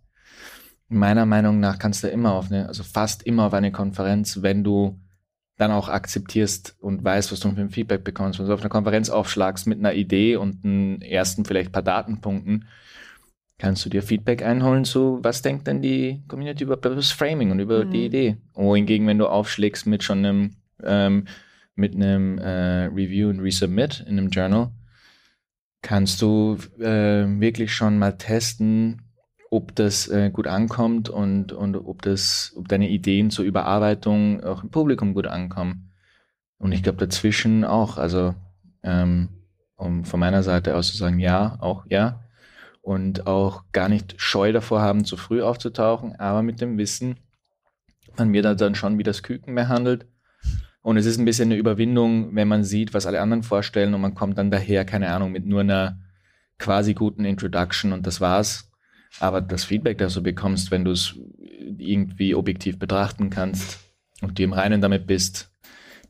Meiner 0.86 1.26
Meinung 1.26 1.58
nach 1.58 1.80
kannst 1.80 2.04
du 2.04 2.08
immer 2.08 2.34
auf 2.34 2.52
eine, 2.52 2.68
also 2.68 2.84
fast 2.84 3.24
immer 3.24 3.46
auf 3.46 3.54
eine 3.54 3.72
Konferenz, 3.72 4.42
wenn 4.42 4.62
du 4.62 5.00
dann 5.56 5.70
auch 5.70 5.88
akzeptierst 5.88 6.76
und 6.80 7.04
weißt, 7.04 7.30
was 7.30 7.40
du 7.40 7.50
für 7.50 7.60
ein 7.60 7.70
Feedback 7.70 8.02
bekommst. 8.02 8.38
Wenn 8.38 8.46
du 8.46 8.54
auf 8.54 8.60
eine 8.60 8.68
Konferenz 8.68 9.08
aufschlagst 9.08 9.66
mit 9.66 9.78
einer 9.78 9.94
Idee 9.94 10.36
und 10.36 10.64
einen 10.64 11.00
ersten 11.00 11.44
vielleicht 11.44 11.72
paar 11.72 11.82
Datenpunkten, 11.82 12.66
kannst 13.58 13.84
du 13.84 13.88
dir 13.88 14.02
Feedback 14.02 14.42
einholen 14.42 14.84
zu, 14.84 15.20
was 15.22 15.42
denkt 15.42 15.66
denn 15.68 15.80
die 15.80 16.22
Community 16.26 16.64
über 16.64 16.76
das 16.76 17.12
Framing 17.12 17.52
und 17.52 17.60
über 17.60 17.84
mhm. 17.84 17.90
die 17.90 18.04
Idee. 18.06 18.36
Wohingegen, 18.54 19.06
wenn 19.06 19.18
du 19.18 19.28
aufschlägst 19.28 19.86
mit 19.86 20.02
schon 20.02 20.18
einem 20.18 20.56
ähm, 20.82 21.26
mit 21.76 21.94
einem 21.94 22.38
äh, 22.38 22.84
Review 22.86 23.28
und 23.30 23.40
Resubmit 23.40 24.04
in 24.06 24.18
einem 24.18 24.30
Journal, 24.30 24.70
kannst 25.82 26.22
du 26.22 26.56
äh, 26.78 27.26
wirklich 27.40 27.74
schon 27.74 27.98
mal 27.98 28.12
testen, 28.12 29.02
ob 29.54 29.74
das 29.76 30.08
äh, 30.08 30.30
gut 30.30 30.46
ankommt 30.46 31.08
und, 31.08 31.52
und 31.52 31.76
ob, 31.76 32.02
das, 32.02 32.52
ob 32.56 32.68
deine 32.68 32.88
Ideen 32.88 33.30
zur 33.30 33.44
Überarbeitung 33.44 34.42
auch 34.42 34.64
im 34.64 34.70
Publikum 34.70 35.14
gut 35.14 35.26
ankommen. 35.26 35.92
Und 36.58 36.72
ich 36.72 36.82
glaube 36.82 36.98
dazwischen 36.98 37.64
auch, 37.64 37.96
also 37.96 38.34
ähm, 38.82 39.28
um 39.76 40.04
von 40.04 40.18
meiner 40.20 40.42
Seite 40.42 40.76
aus 40.76 40.88
zu 40.88 40.96
sagen, 40.96 41.18
ja, 41.18 41.56
auch 41.60 41.86
ja. 41.88 42.20
Und 42.82 43.26
auch 43.26 43.64
gar 43.72 43.88
nicht 43.88 44.14
scheu 44.18 44.52
davor 44.52 44.82
haben, 44.82 45.04
zu 45.04 45.16
früh 45.16 45.40
aufzutauchen, 45.40 46.16
aber 46.16 46.42
mit 46.42 46.60
dem 46.60 46.76
Wissen, 46.76 47.16
man 48.18 48.32
wird 48.32 48.60
dann 48.60 48.74
schon 48.74 48.98
wie 48.98 49.04
das 49.04 49.22
Küken 49.22 49.54
behandelt 49.54 50.06
und 50.82 50.98
es 50.98 51.06
ist 51.06 51.16
ein 51.16 51.24
bisschen 51.24 51.48
eine 51.48 51.56
Überwindung, 51.56 52.34
wenn 52.34 52.46
man 52.46 52.62
sieht, 52.62 52.92
was 52.92 53.06
alle 53.06 53.22
anderen 53.22 53.42
vorstellen 53.42 53.94
und 53.94 54.02
man 54.02 54.14
kommt 54.14 54.36
dann 54.36 54.50
daher, 54.50 54.84
keine 54.84 55.10
Ahnung, 55.10 55.32
mit 55.32 55.46
nur 55.46 55.60
einer 55.60 55.98
quasi 56.58 56.92
guten 56.92 57.24
Introduction 57.24 57.94
und 57.94 58.06
das 58.06 58.20
war's. 58.20 58.70
Aber 59.20 59.40
das 59.40 59.64
Feedback, 59.64 59.98
das 59.98 60.14
du 60.14 60.22
bekommst, 60.22 60.70
wenn 60.70 60.84
du 60.84 60.90
es 60.90 61.14
irgendwie 61.78 62.34
objektiv 62.34 62.78
betrachten 62.78 63.30
kannst 63.30 63.78
und 64.20 64.38
dir 64.38 64.44
im 64.44 64.52
Reinen 64.52 64.80
damit 64.80 65.06
bist, 65.06 65.50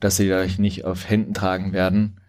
dass 0.01 0.17
sie 0.17 0.29
dich 0.29 0.59
nicht 0.59 0.85
auf 0.85 1.09
Händen 1.09 1.35
tragen 1.35 1.73
werden, 1.73 2.21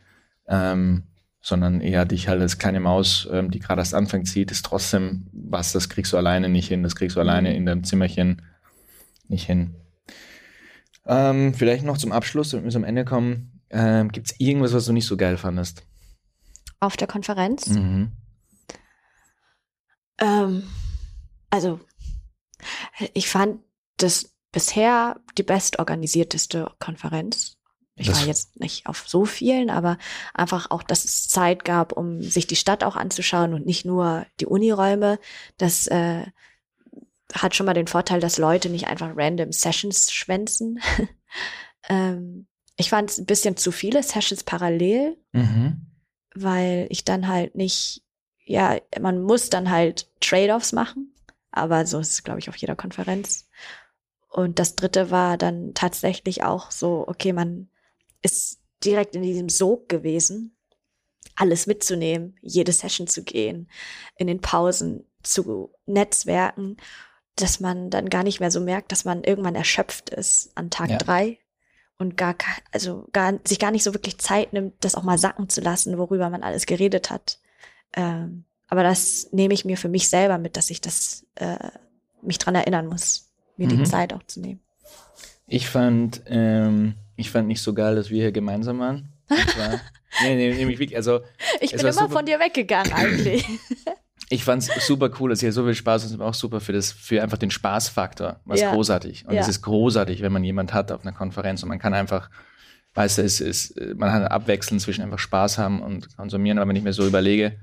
ähm, 0.47 1.03
sondern 1.41 1.81
eher 1.81 2.05
dich 2.05 2.27
halt 2.27 2.41
als 2.41 2.57
kleine 2.57 2.79
Maus, 2.79 3.27
ähm, 3.31 3.51
die 3.51 3.59
gerade 3.59 3.81
erst 3.81 3.93
anfängt, 3.93 4.27
zieht, 4.27 4.51
ist 4.51 4.65
trotzdem 4.65 5.27
was, 5.31 5.73
das 5.73 5.89
kriegst 5.89 6.13
du 6.13 6.17
alleine 6.17 6.49
nicht 6.49 6.67
hin, 6.67 6.83
das 6.83 6.95
kriegst 6.95 7.15
du 7.15 7.19
alleine 7.19 7.49
mhm. 7.49 7.55
in 7.55 7.65
deinem 7.65 7.83
Zimmerchen 7.83 8.41
nicht 9.27 9.45
hin. 9.45 9.75
Ähm, 11.05 11.53
vielleicht 11.53 11.85
noch 11.85 11.97
zum 11.97 12.11
Abschluss, 12.11 12.49
damit 12.49 12.65
wir 12.65 12.71
zum 12.71 12.83
Ende 12.83 13.05
kommen. 13.05 13.61
Ähm, 13.69 14.11
Gibt 14.11 14.31
es 14.31 14.39
irgendwas, 14.39 14.73
was 14.73 14.85
du 14.85 14.93
nicht 14.93 15.05
so 15.05 15.17
geil 15.17 15.37
fandest? 15.37 15.83
Auf 16.79 16.97
der 16.97 17.07
Konferenz? 17.07 17.67
Mhm. 17.67 18.11
Ähm, 20.19 20.63
also, 21.49 21.79
ich 23.13 23.29
fand 23.29 23.61
das 23.97 24.33
bisher 24.51 25.19
die 25.37 25.43
bestorganisierteste 25.43 26.71
Konferenz. 26.79 27.57
Ich 27.97 28.07
das 28.07 28.19
war 28.19 28.27
jetzt 28.27 28.59
nicht 28.59 28.87
auf 28.87 29.07
so 29.07 29.25
vielen, 29.25 29.69
aber 29.69 29.97
einfach 30.33 30.69
auch, 30.69 30.83
dass 30.83 31.05
es 31.05 31.29
Zeit 31.29 31.63
gab, 31.63 31.93
um 31.93 32.21
sich 32.21 32.45
die 32.45 32.57
Stadt 32.57 32.83
auch 32.83 32.97
anzuschauen 32.97 33.53
und 33.53 33.65
nicht 33.65 33.85
nur 33.85 34.25
die 34.41 34.45
Uniräume. 34.45 35.17
Das 35.57 35.87
äh, 35.87 36.25
hat 37.33 37.55
schon 37.55 37.65
mal 37.65 37.73
den 37.73 37.87
Vorteil, 37.87 38.19
dass 38.19 38.37
Leute 38.37 38.69
nicht 38.69 38.87
einfach 38.87 39.11
random 39.15 39.53
Sessions 39.53 40.11
schwänzen. 40.11 40.79
ähm, 41.89 42.47
ich 42.75 42.89
fand 42.89 43.09
es 43.09 43.17
ein 43.17 43.25
bisschen 43.25 43.55
zu 43.55 43.71
viele 43.71 44.03
Sessions 44.03 44.43
parallel, 44.43 45.17
mhm. 45.31 45.87
weil 46.33 46.87
ich 46.89 47.05
dann 47.05 47.27
halt 47.27 47.55
nicht, 47.55 48.03
ja, 48.45 48.77
man 48.99 49.21
muss 49.21 49.49
dann 49.49 49.69
halt 49.69 50.07
Trade-offs 50.21 50.71
machen, 50.71 51.13
aber 51.51 51.85
so 51.85 51.99
ist 51.99 52.11
es, 52.11 52.23
glaube 52.23 52.39
ich, 52.39 52.49
auf 52.49 52.55
jeder 52.55 52.75
Konferenz. 52.75 53.47
Und 54.29 54.59
das 54.59 54.75
dritte 54.75 55.11
war 55.11 55.37
dann 55.37 55.73
tatsächlich 55.73 56.43
auch 56.43 56.71
so, 56.71 57.05
okay, 57.07 57.33
man 57.33 57.69
ist 58.21 58.61
direkt 58.83 59.15
in 59.15 59.23
diesem 59.23 59.49
Sog 59.49 59.89
gewesen, 59.89 60.55
alles 61.35 61.67
mitzunehmen, 61.67 62.37
jede 62.41 62.71
Session 62.71 63.07
zu 63.07 63.23
gehen, 63.23 63.69
in 64.17 64.27
den 64.27 64.41
Pausen 64.41 65.05
zu 65.23 65.73
netzwerken 65.85 66.77
dass 67.35 67.59
man 67.59 67.89
dann 67.89 68.09
gar 68.09 68.23
nicht 68.23 68.39
mehr 68.39 68.51
so 68.51 68.61
merkt, 68.61 68.91
dass 68.91 69.05
man 69.05 69.23
irgendwann 69.23 69.55
erschöpft 69.55 70.09
ist 70.09 70.51
an 70.55 70.69
Tag 70.69 70.89
ja. 70.89 70.97
drei 70.97 71.37
und 71.97 72.17
gar, 72.17 72.35
also 72.71 73.07
gar, 73.11 73.33
sich 73.45 73.59
gar 73.59 73.71
nicht 73.71 73.83
so 73.83 73.93
wirklich 73.93 74.17
Zeit 74.17 74.53
nimmt, 74.53 74.73
das 74.83 74.95
auch 74.95 75.03
mal 75.03 75.17
sacken 75.17 75.49
zu 75.49 75.61
lassen, 75.61 75.97
worüber 75.97 76.29
man 76.29 76.43
alles 76.43 76.65
geredet 76.65 77.09
hat. 77.09 77.39
Ähm, 77.93 78.45
aber 78.67 78.83
das 78.83 79.29
nehme 79.31 79.53
ich 79.53 79.65
mir 79.65 79.77
für 79.77 79.89
mich 79.89 80.09
selber 80.09 80.37
mit, 80.37 80.57
dass 80.57 80.69
ich 80.69 80.81
das, 80.81 81.25
äh, 81.35 81.57
mich 82.21 82.37
dran 82.39 82.55
erinnern 82.55 82.87
muss, 82.87 83.31
mir 83.57 83.67
mhm. 83.67 83.77
die 83.77 83.83
Zeit 83.83 84.13
auch 84.13 84.23
zu 84.23 84.39
nehmen. 84.39 84.59
Ich 85.47 85.69
fand, 85.69 86.23
ähm, 86.27 86.95
ich 87.15 87.29
fand 87.29 87.47
nicht 87.47 87.61
so 87.61 87.73
geil, 87.73 87.95
dass 87.95 88.09
wir 88.09 88.21
hier 88.21 88.31
gemeinsam 88.31 88.79
waren. 88.79 89.13
Zwar, 89.27 89.79
nee, 90.23 90.35
nee, 90.35 90.53
nämlich 90.53 90.79
wirklich, 90.79 90.97
also. 90.97 91.21
Ich 91.59 91.71
bin 91.71 91.79
immer 91.79 91.93
super, 91.93 92.09
von 92.09 92.25
dir 92.25 92.39
weggegangen 92.39 92.93
eigentlich. 92.93 93.45
ich 94.29 94.43
fand 94.43 94.63
es 94.63 94.87
super 94.87 95.09
cool, 95.19 95.31
es 95.31 95.39
hier 95.39 95.51
so 95.51 95.63
viel 95.63 95.75
Spaß 95.75 96.11
und 96.11 96.21
auch 96.21 96.33
super 96.33 96.59
für 96.59 96.73
das, 96.73 96.91
für 96.91 97.21
einfach 97.21 97.37
den 97.37 97.51
Spaßfaktor, 97.51 98.39
was 98.45 98.61
ja. 98.61 98.71
großartig. 98.71 99.25
Und 99.27 99.35
ja. 99.35 99.41
es 99.41 99.47
ist 99.47 99.61
großartig, 99.61 100.21
wenn 100.21 100.31
man 100.31 100.43
jemand 100.43 100.73
hat 100.73 100.91
auf 100.91 101.01
einer 101.01 101.15
Konferenz 101.15 101.61
und 101.63 101.69
man 101.69 101.79
kann 101.79 101.93
einfach, 101.93 102.29
weißt 102.95 103.19
du, 103.19 103.21
es 103.21 103.39
ist, 103.41 103.79
man 103.95 104.11
hat 104.11 104.31
abwechseln 104.31 104.79
zwischen 104.79 105.03
einfach 105.03 105.19
Spaß 105.19 105.57
haben 105.57 105.81
und 105.81 106.15
konsumieren, 106.17 106.57
aber 106.57 106.69
wenn 106.69 106.75
ich 106.75 106.83
mir 106.83 106.93
so 106.93 107.05
überlege, 107.05 107.57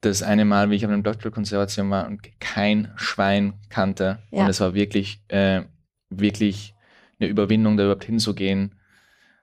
das 0.00 0.22
eine 0.22 0.44
Mal, 0.44 0.70
wie 0.70 0.76
ich 0.76 0.84
auf 0.84 0.90
einem 0.90 1.02
Doktorkonservation 1.02 1.90
war 1.90 2.06
und 2.06 2.40
kein 2.40 2.92
Schwein 2.96 3.54
kannte 3.68 4.18
ja. 4.30 4.42
und 4.42 4.48
es 4.48 4.60
war 4.60 4.74
wirklich, 4.74 5.22
äh, 5.28 5.62
wirklich 6.08 6.74
eine 7.18 7.28
Überwindung, 7.28 7.76
da 7.76 7.84
überhaupt 7.84 8.04
hinzugehen. 8.04 8.74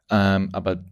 Ähm, 0.09 0.49
aber 0.53 0.83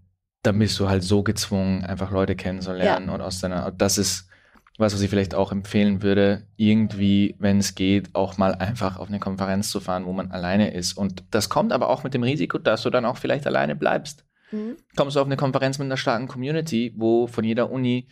da 0.44 0.52
bist 0.52 0.80
du 0.80 0.88
halt 0.88 1.04
so 1.04 1.24
gezwungen, 1.24 1.84
einfach 1.84 2.12
Leute 2.12 2.36
kennenzulernen 2.36 3.10
und 3.10 3.22
aus 3.22 3.40
deiner, 3.40 3.72
das 3.72 3.98
ist, 3.98 4.30
was, 4.78 4.94
was 4.94 5.02
ich 5.02 5.10
vielleicht 5.10 5.34
auch 5.34 5.52
empfehlen 5.52 6.04
würde, 6.04 6.48
irgendwie, 6.58 7.36
wenn 7.40 7.60
es 7.60 7.76
geht, 7.76 8.14
auch 8.14 8.38
mal 8.38 8.54
einfach 8.56 8.98
auf 8.98 9.08
eine 9.08 9.20
Konferenz 9.20 9.70
zu 9.70 9.80
fahren, 9.80 10.06
wo 10.06 10.14
man 10.14 10.32
alleine 10.32 10.74
ist. 10.74 10.94
Und 10.94 11.24
das 11.32 11.50
kommt 11.50 11.72
aber 11.72 11.90
auch 11.90 12.04
mit 12.04 12.14
dem 12.14 12.24
Risiko, 12.24 12.58
dass 12.58 12.84
du 12.84 12.90
dann 12.90 13.06
auch 13.06 13.18
vielleicht 13.18 13.48
alleine 13.48 13.76
bleibst. 13.76 14.26
Mhm. 14.52 14.76
Kommst 14.96 15.16
du 15.16 15.22
auf 15.22 15.26
eine 15.26 15.38
Konferenz 15.38 15.80
mit 15.80 15.86
einer 15.86 15.98
starken 15.98 16.28
Community, 16.28 16.94
wo 16.98 17.26
von 17.26 17.46
jeder 17.46 17.72
Uni 17.72 18.08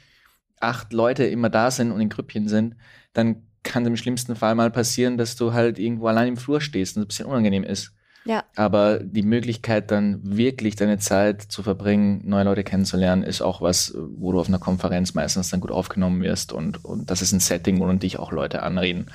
acht 0.64 0.94
Leute 0.94 1.26
immer 1.26 1.50
da 1.50 1.72
sind 1.72 1.92
und 1.92 2.02
in 2.02 2.10
Grüppchen 2.10 2.48
sind, 2.48 2.76
dann 3.14 3.44
kann 3.64 3.86
im 3.86 3.98
schlimmsten 3.98 4.36
Fall 4.36 4.56
mal 4.56 4.72
passieren, 4.72 5.18
dass 5.18 5.36
du 5.36 5.54
halt 5.54 5.80
irgendwo 5.80 6.08
allein 6.08 6.30
im 6.30 6.38
Flur 6.38 6.62
stehst 6.62 6.98
und 6.98 7.02
es 7.02 7.06
ein 7.06 7.08
bisschen 7.08 7.26
unangenehm 7.26 7.64
ist. 7.64 7.94
Ja. 8.26 8.44
Aber 8.56 9.00
die 9.00 9.24
Möglichkeit, 9.24 9.92
dann 9.92 10.20
wirklich 10.24 10.76
deine 10.76 10.98
Zeit 10.98 11.42
zu 11.42 11.62
verbringen, 11.62 12.22
neue 12.26 12.46
Leute 12.46 12.64
kennenzulernen, 12.64 13.24
ist 13.24 13.42
auch 13.42 13.62
was, 13.62 13.94
wo 13.98 14.32
du 14.32 14.40
auf 14.40 14.48
einer 14.48 14.60
Konferenz 14.60 15.14
meistens 15.14 15.50
dann 15.50 15.60
gut 15.60 15.72
aufgenommen 15.72 16.22
wirst 16.22 16.54
und, 16.54 16.86
und 16.86 17.10
das 17.10 17.22
ist 17.22 17.34
ein 17.34 17.42
Setting, 17.42 17.80
wo 17.80 17.88
dann 17.88 18.00
dich 18.00 18.20
auch 18.20 18.32
Leute 18.32 18.64
anreden. 18.64 19.08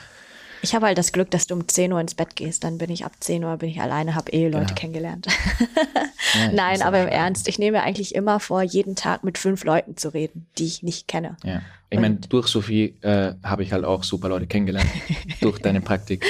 Ich 0.62 0.74
habe 0.74 0.86
halt 0.86 0.98
das 0.98 1.12
Glück, 1.12 1.30
dass 1.30 1.46
du 1.46 1.54
um 1.54 1.68
10 1.68 1.92
Uhr 1.92 2.00
ins 2.00 2.14
Bett 2.14 2.36
gehst. 2.36 2.64
Dann 2.64 2.78
bin 2.78 2.90
ich 2.90 3.04
ab 3.04 3.12
10 3.20 3.44
Uhr, 3.44 3.56
bin 3.56 3.68
ich 3.68 3.80
alleine, 3.80 4.14
habe 4.14 4.32
eh 4.32 4.48
Leute 4.48 4.70
ja. 4.70 4.74
kennengelernt. 4.74 5.26
ja, 6.34 6.52
Nein, 6.52 6.82
aber 6.82 7.02
im 7.02 7.08
Ernst, 7.08 7.48
ich 7.48 7.58
nehme 7.58 7.82
eigentlich 7.82 8.14
immer 8.14 8.40
vor, 8.40 8.62
jeden 8.62 8.96
Tag 8.96 9.24
mit 9.24 9.38
fünf 9.38 9.64
Leuten 9.64 9.96
zu 9.96 10.12
reden, 10.12 10.46
die 10.58 10.66
ich 10.66 10.82
nicht 10.82 11.08
kenne. 11.08 11.36
Ja. 11.44 11.62
Ich 11.90 12.00
meine, 12.00 12.16
durch 12.16 12.48
Sophie 12.48 12.96
äh, 13.02 13.34
habe 13.42 13.62
ich 13.62 13.72
halt 13.72 13.84
auch 13.84 14.04
super 14.04 14.28
Leute 14.28 14.46
kennengelernt, 14.46 14.90
durch 15.40 15.58
deine 15.60 15.80
Praktik 15.80 16.24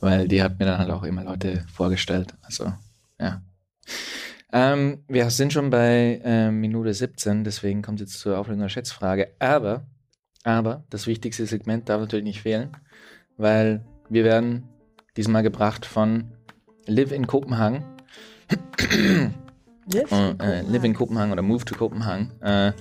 weil 0.00 0.26
die 0.26 0.42
hat 0.42 0.58
mir 0.58 0.66
dann 0.66 0.78
halt 0.78 0.90
auch 0.90 1.02
immer 1.02 1.24
Leute 1.24 1.64
vorgestellt. 1.72 2.34
Also, 2.42 2.72
ja. 3.20 3.42
Ähm, 4.52 5.04
wir 5.06 5.30
sind 5.30 5.52
schon 5.52 5.70
bei 5.70 6.20
äh, 6.24 6.50
Minute 6.50 6.92
17, 6.92 7.44
deswegen 7.44 7.82
kommt 7.82 8.00
jetzt 8.00 8.18
zur 8.18 8.38
Auflösung 8.38 8.62
der 8.62 8.68
Schätzfrage. 8.68 9.32
Aber, 9.38 9.86
aber 10.42 10.84
das 10.90 11.06
wichtigste 11.06 11.46
Segment 11.46 11.88
darf 11.88 12.00
natürlich 12.00 12.24
nicht 12.24 12.42
fehlen, 12.42 12.76
weil 13.40 13.84
wir 14.08 14.24
werden 14.24 14.68
diesmal 15.16 15.42
gebracht 15.42 15.86
von 15.86 16.32
Live 16.86 17.12
in 17.12 17.26
Kopenhagen. 17.26 17.84
Live, 19.92 20.12
in 20.12 20.40
äh, 20.40 20.62
Live 20.62 20.84
in 20.84 20.94
Kopenhagen 20.94 21.32
oder 21.32 21.42
Move 21.42 21.64
to 21.64 21.74
Kopenhagen. 21.74 22.30
Äh, 22.42 22.72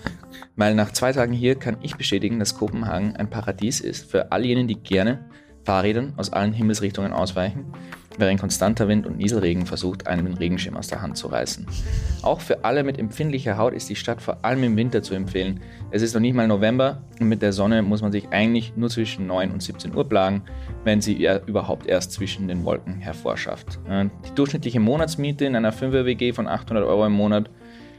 weil 0.55 0.75
nach 0.75 0.91
zwei 0.91 1.11
Tagen 1.11 1.33
hier 1.33 1.55
kann 1.55 1.77
ich 1.81 1.95
bestätigen, 1.95 2.39
dass 2.39 2.57
Kopenhagen 2.57 3.15
ein 3.15 3.29
Paradies 3.29 3.79
ist 3.79 4.09
für 4.09 4.31
all 4.31 4.45
jenen, 4.45 4.67
die 4.67 4.75
gerne 4.75 5.25
Fahrrädern 5.69 6.13
aus 6.17 6.33
allen 6.33 6.51
Himmelsrichtungen 6.51 7.13
ausweichen, 7.13 7.63
während 8.17 8.39
konstanter 8.39 8.87
Wind 8.87 9.05
und 9.05 9.17
Nieselregen 9.17 9.67
versucht, 9.67 10.07
einem 10.07 10.25
den 10.25 10.33
Regenschirm 10.33 10.75
aus 10.75 10.87
der 10.87 11.03
Hand 11.03 11.15
zu 11.15 11.27
reißen. 11.27 11.67
Auch 12.23 12.41
für 12.41 12.65
alle 12.65 12.83
mit 12.83 12.97
empfindlicher 12.97 13.55
Haut 13.55 13.73
ist 13.73 13.87
die 13.87 13.95
Stadt 13.95 14.19
vor 14.19 14.43
allem 14.43 14.63
im 14.63 14.75
Winter 14.75 15.03
zu 15.03 15.13
empfehlen. 15.13 15.59
Es 15.91 16.01
ist 16.01 16.15
noch 16.15 16.21
nicht 16.21 16.33
mal 16.33 16.47
November 16.47 17.03
und 17.19 17.29
mit 17.29 17.43
der 17.43 17.53
Sonne 17.53 17.83
muss 17.83 18.01
man 18.01 18.11
sich 18.11 18.29
eigentlich 18.29 18.73
nur 18.77 18.89
zwischen 18.89 19.27
9 19.27 19.51
und 19.51 19.61
17 19.61 19.93
Uhr 19.93 20.09
plagen, 20.09 20.41
wenn 20.85 21.01
sie 21.01 21.29
überhaupt 21.45 21.85
erst 21.85 22.13
zwischen 22.13 22.47
den 22.47 22.65
Wolken 22.65 22.95
hervorschafft. 22.95 23.77
Äh, 23.87 24.05
die 24.25 24.33
durchschnittliche 24.33 24.79
Monatsmiete 24.79 25.45
in 25.45 25.55
einer 25.55 25.71
5er-WG 25.71 26.33
von 26.33 26.47
800 26.47 26.83
Euro 26.83 27.05
im 27.05 27.13
Monat 27.13 27.51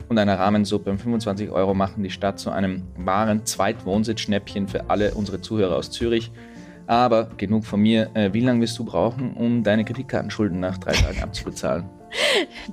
und 0.09 0.19
einer 0.19 0.41
Rahmensuppe 0.41 0.91
um 0.91 0.99
25 0.99 1.51
Euro 1.51 1.73
machen 1.73 2.03
die 2.03 2.11
Stadt 2.11 2.41
zu 2.41 2.51
einem 2.51 2.83
wahren 2.97 3.47
Zweitwohnsitzschnäppchen 3.47 4.67
für 4.67 4.91
alle 4.91 5.15
unsere 5.15 5.41
Zuhörer 5.41 5.77
aus 5.77 5.93
Zürich 5.93 6.33
aber 6.91 7.29
genug 7.37 7.65
von 7.65 7.81
mir. 7.81 8.11
Äh, 8.15 8.33
wie 8.33 8.41
lange 8.41 8.61
wirst 8.63 8.77
du 8.79 8.85
brauchen, 8.85 9.35
um 9.35 9.63
deine 9.63 9.85
Kreditkartenschulden 9.85 10.59
nach 10.59 10.77
drei 10.77 10.93
Tagen 10.93 11.23
abzubezahlen? 11.23 11.85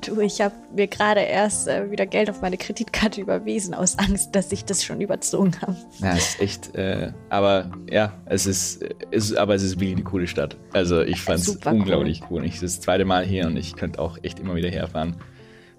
Du, 0.02 0.20
ich 0.20 0.42
habe 0.42 0.56
mir 0.76 0.88
gerade 0.88 1.20
erst 1.20 1.68
äh, 1.68 1.92
wieder 1.92 2.08
Geld 2.08 2.28
auf 2.28 2.42
meine 2.42 2.58
Kreditkarte 2.58 3.22
überwiesen, 3.22 3.76
aus 3.76 4.00
Angst, 4.00 4.36
dass 4.36 4.52
ich 4.52 4.66
das 4.66 4.84
schon 4.84 5.00
überzogen 5.00 5.52
habe. 5.62 5.76
Ja, 6.00 6.14
es 6.14 6.30
ist 6.30 6.42
echt, 6.42 6.76
äh, 6.76 7.12
aber 7.30 7.70
ja, 7.88 8.14
es 8.26 8.48
ist, 8.48 8.84
es 9.12 9.30
ist, 9.30 9.38
aber 9.38 9.54
es 9.54 9.62
ist 9.62 9.76
wirklich 9.76 9.94
eine 9.94 10.04
coole 10.04 10.26
Stadt. 10.26 10.58
Also 10.74 11.04
ich 11.04 11.22
fand 11.22 11.42
es 11.42 11.50
unglaublich 11.50 12.24
cool. 12.24 12.40
cool. 12.40 12.46
Ich 12.46 12.54
bin 12.54 12.62
das 12.62 12.82
zweite 12.82 13.06
Mal 13.06 13.26
hier 13.26 13.46
und 13.46 13.58
ich 13.58 13.76
könnte 13.76 14.00
auch 14.00 14.18
echt 14.24 14.40
immer 14.40 14.56
wieder 14.56 14.70
herfahren. 14.70 15.18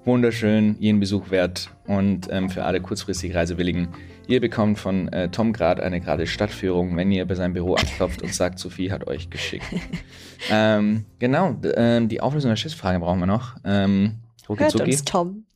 Wunderschön, 0.04 0.76
jeden 0.78 1.00
Besuch 1.00 1.30
wert 1.30 1.70
und 1.88 2.28
ähm, 2.30 2.50
für 2.50 2.64
alle 2.64 2.80
kurzfristig 2.80 3.34
Reisewilligen 3.34 3.88
Ihr 4.28 4.40
bekommt 4.42 4.78
von 4.78 5.08
äh, 5.08 5.30
Tom 5.30 5.54
gerade 5.54 5.82
eine 5.82 6.02
gerade 6.02 6.26
Stadtführung, 6.26 6.94
wenn 6.98 7.10
ihr 7.10 7.24
bei 7.24 7.34
seinem 7.34 7.54
Büro 7.54 7.74
anklopft 7.74 8.20
und 8.20 8.34
sagt, 8.34 8.58
Sophie 8.58 8.92
hat 8.92 9.06
euch 9.06 9.30
geschickt. 9.30 9.64
ähm, 10.50 11.06
genau, 11.18 11.56
ähm, 11.74 12.10
die 12.10 12.20
Auflösung 12.20 12.50
der 12.50 12.56
Schiffsfrage 12.56 13.00
brauchen 13.00 13.20
wir 13.20 13.26
noch. 13.26 13.56
Ähm, 13.64 14.18
Hört 14.46 14.80
uns 14.80 15.04
Tom. 15.04 15.46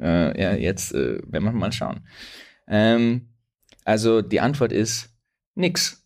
Äh, 0.00 0.40
ja, 0.40 0.54
jetzt 0.54 0.94
äh, 0.94 1.18
werden 1.26 1.44
wir 1.44 1.52
mal 1.52 1.70
schauen. 1.72 2.00
Ähm, 2.66 3.28
also 3.84 4.22
die 4.22 4.40
Antwort 4.40 4.72
ist 4.72 5.10
nix. 5.54 6.00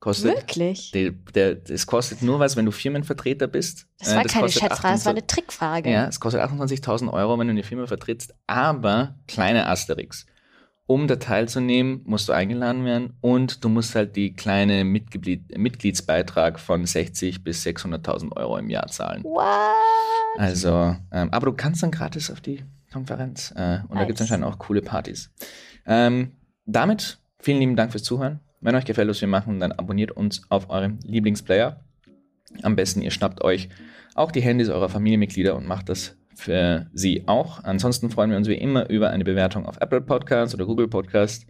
Kostet, 0.00 0.34
Wirklich? 0.34 0.94
Es 1.68 1.86
kostet 1.86 2.22
nur 2.22 2.40
was, 2.40 2.56
wenn 2.56 2.64
du 2.64 2.72
Firmenvertreter 2.72 3.48
bist. 3.48 3.86
Das 3.98 4.14
war 4.14 4.20
äh, 4.20 4.22
das 4.22 4.32
keine 4.32 4.48
Schätzfrage, 4.48 4.94
das 4.94 5.04
war 5.04 5.12
eine 5.12 5.26
Trickfrage. 5.26 5.90
Ja, 5.90 6.06
es 6.06 6.20
kostet 6.20 6.40
28.000 6.40 7.12
Euro, 7.12 7.38
wenn 7.38 7.48
du 7.48 7.50
eine 7.50 7.62
Firma 7.62 7.86
vertrittst, 7.86 8.34
aber 8.46 9.16
kleine 9.28 9.66
Asterix 9.66 10.24
um 10.90 11.06
da 11.06 11.14
teilzunehmen, 11.14 12.00
musst 12.04 12.28
du 12.28 12.32
eingeladen 12.32 12.84
werden 12.84 13.12
und 13.20 13.62
du 13.62 13.68
musst 13.68 13.94
halt 13.94 14.16
die 14.16 14.34
kleine 14.34 14.82
Mitglied 14.82 15.56
Mitgliedsbeitrag 15.56 16.58
von 16.58 16.84
60 16.84 17.44
bis 17.44 17.64
600.000 17.64 18.36
Euro 18.36 18.58
im 18.58 18.68
Jahr 18.68 18.88
zahlen. 18.88 19.22
What? 19.22 19.40
Also, 20.36 20.96
ähm, 21.12 21.28
aber 21.30 21.46
du 21.46 21.52
kannst 21.52 21.84
dann 21.84 21.92
gratis 21.92 22.28
auf 22.28 22.40
die 22.40 22.64
Konferenz 22.92 23.52
äh, 23.54 23.82
und 23.82 23.90
nice. 23.90 23.98
da 24.00 24.04
gibt 24.04 24.18
es 24.18 24.22
anscheinend 24.22 24.46
auch 24.46 24.58
coole 24.58 24.82
Partys. 24.82 25.30
Ähm, 25.86 26.32
damit 26.66 27.20
vielen 27.38 27.60
lieben 27.60 27.76
Dank 27.76 27.92
fürs 27.92 28.02
Zuhören. 28.02 28.40
Wenn 28.60 28.74
euch 28.74 28.84
gefällt, 28.84 29.08
was 29.08 29.20
wir 29.20 29.28
machen, 29.28 29.60
dann 29.60 29.70
abonniert 29.70 30.10
uns 30.10 30.42
auf 30.48 30.70
eurem 30.70 30.98
Lieblingsplayer. 31.04 31.84
Am 32.62 32.74
besten 32.74 33.00
ihr 33.00 33.12
schnappt 33.12 33.44
euch 33.44 33.68
auch 34.16 34.32
die 34.32 34.42
Handys 34.42 34.68
eurer 34.68 34.88
Familienmitglieder 34.88 35.54
und 35.54 35.68
macht 35.68 35.88
das 35.88 36.16
für 36.40 36.86
Sie 36.92 37.24
auch. 37.26 37.62
Ansonsten 37.62 38.10
freuen 38.10 38.30
wir 38.30 38.36
uns 38.36 38.48
wie 38.48 38.54
immer 38.54 38.88
über 38.88 39.10
eine 39.10 39.24
Bewertung 39.24 39.66
auf 39.66 39.76
Apple 39.80 40.00
Podcasts 40.00 40.54
oder 40.54 40.66
Google 40.66 40.88
Podcasts. 40.88 41.46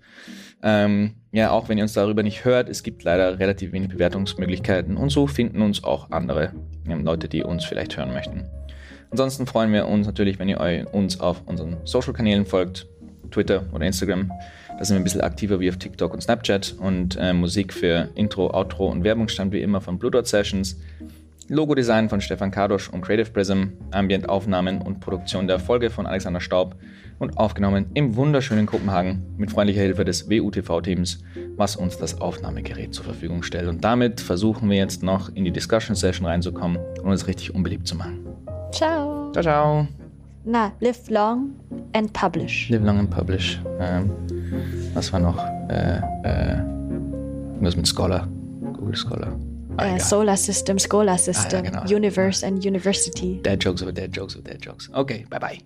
Ähm, 0.63 1.15
ja, 1.33 1.51
auch 1.51 1.69
wenn 1.69 1.79
ihr 1.79 1.85
uns 1.85 1.95
darüber 1.95 2.23
nicht 2.23 2.45
hört, 2.45 2.69
es 2.69 2.83
gibt 2.83 3.03
leider 3.05 3.39
relativ 3.39 3.73
wenig 3.73 3.89
Bewertungsmöglichkeiten 3.89 4.97
und 4.97 5.09
so 5.11 5.27
finden 5.27 5.63
uns 5.63 5.83
auch 5.85 6.11
andere 6.11 6.53
ähm, 6.87 7.05
Leute, 7.05 7.29
die 7.29 7.43
uns 7.43 7.65
vielleicht 7.65 7.97
hören 7.97 8.13
möchten. 8.13 8.45
Ansonsten 9.11 9.47
freuen 9.47 9.73
wir 9.73 9.89
uns 9.89 10.07
natürlich, 10.07 10.39
wenn 10.39 10.49
ihr 10.49 10.89
uns 10.93 11.19
auf 11.19 11.43
unseren 11.47 11.79
Social-Kanälen 11.85 12.45
folgt, 12.47 12.87
Twitter 13.31 13.65
oder 13.73 13.87
Instagram. 13.87 14.31
Da 14.79 14.85
sind 14.85 14.97
wir 14.97 15.01
ein 15.01 15.05
bisschen 15.05 15.21
aktiver 15.21 15.61
wie 15.61 15.69
auf 15.69 15.77
TikTok 15.77 16.13
und 16.15 16.23
Snapchat 16.23 16.75
und 16.79 17.17
äh, 17.21 17.33
Musik 17.33 17.73
für 17.73 18.09
Intro, 18.15 18.51
Outro 18.53 18.89
und 18.89 19.05
Werbung 19.05 19.29
stammt 19.29 19.53
wie 19.53 19.63
immer 19.63 19.81
von 19.81 19.99
Blue 19.99 20.11
Dot 20.11 20.27
Sessions. 20.27 20.77
Logodesign 21.51 22.09
von 22.09 22.21
Stefan 22.21 22.53
Kadosch 22.53 22.89
und 22.91 23.01
Creative 23.01 23.29
Prism, 23.29 23.71
Ambient-Aufnahmen 23.91 24.81
und 24.81 25.01
Produktion 25.01 25.49
der 25.49 25.59
Folge 25.59 25.91
von 25.91 26.07
Alexander 26.07 26.41
Staub 26.41 26.77
und 27.19 27.39
aufgenommen 27.39 27.87
im 27.95 28.15
wunderschönen 28.15 28.67
Kopenhagen 28.67 29.35
mit 29.37 29.51
freundlicher 29.51 29.81
Hilfe 29.81 30.05
des 30.05 30.31
WUTV-Teams, 30.31 31.19
was 31.57 31.75
uns 31.75 31.99
das 31.99 32.21
Aufnahmegerät 32.21 32.95
zur 32.95 33.05
Verfügung 33.05 33.43
stellt. 33.43 33.67
Und 33.69 33.83
damit 33.83 34.21
versuchen 34.21 34.71
wir 34.71 34.77
jetzt 34.77 35.03
noch 35.03 35.29
in 35.35 35.45
die 35.45 35.51
Discussion-Session 35.51 36.25
reinzukommen 36.25 36.79
und 37.03 37.11
uns 37.11 37.27
richtig 37.27 37.53
unbeliebt 37.53 37.89
zu 37.89 37.97
machen. 37.97 38.25
Ciao. 38.71 39.33
Ciao, 39.33 39.43
ciao. 39.43 39.89
Na, 40.45 40.71
live 40.79 41.11
long 41.11 41.51
and 41.95 42.13
publish. 42.13 42.69
Live 42.71 42.85
long 42.85 43.01
and 43.01 43.11
publish. 43.11 43.61
Ähm, 43.81 44.13
was 44.95 45.13
war 45.13 45.19
noch? 45.19 45.45
Äh, 45.69 46.01
äh, 46.23 46.59
irgendwas 47.55 47.75
mit 47.75 47.89
Scholar. 47.89 48.29
Google 48.73 48.95
Scholar. 48.95 49.37
Uh, 49.81 49.99
solar 49.99 50.37
system, 50.37 50.79
Scholar 50.79 51.19
system, 51.19 51.61
ah, 51.61 51.65
ja, 51.65 51.71
genau. 51.71 51.97
Universe 51.97 52.47
and 52.47 52.65
University. 52.65 53.41
Dead 53.43 53.61
jokes 53.61 53.83
over 53.83 53.93
dead 53.93 54.13
jokes 54.13 54.37
over 54.37 54.49
dead 54.49 54.61
jokes. 54.61 54.89
Okay, 54.95 55.25
bye 55.31 55.39
bye. 55.39 55.61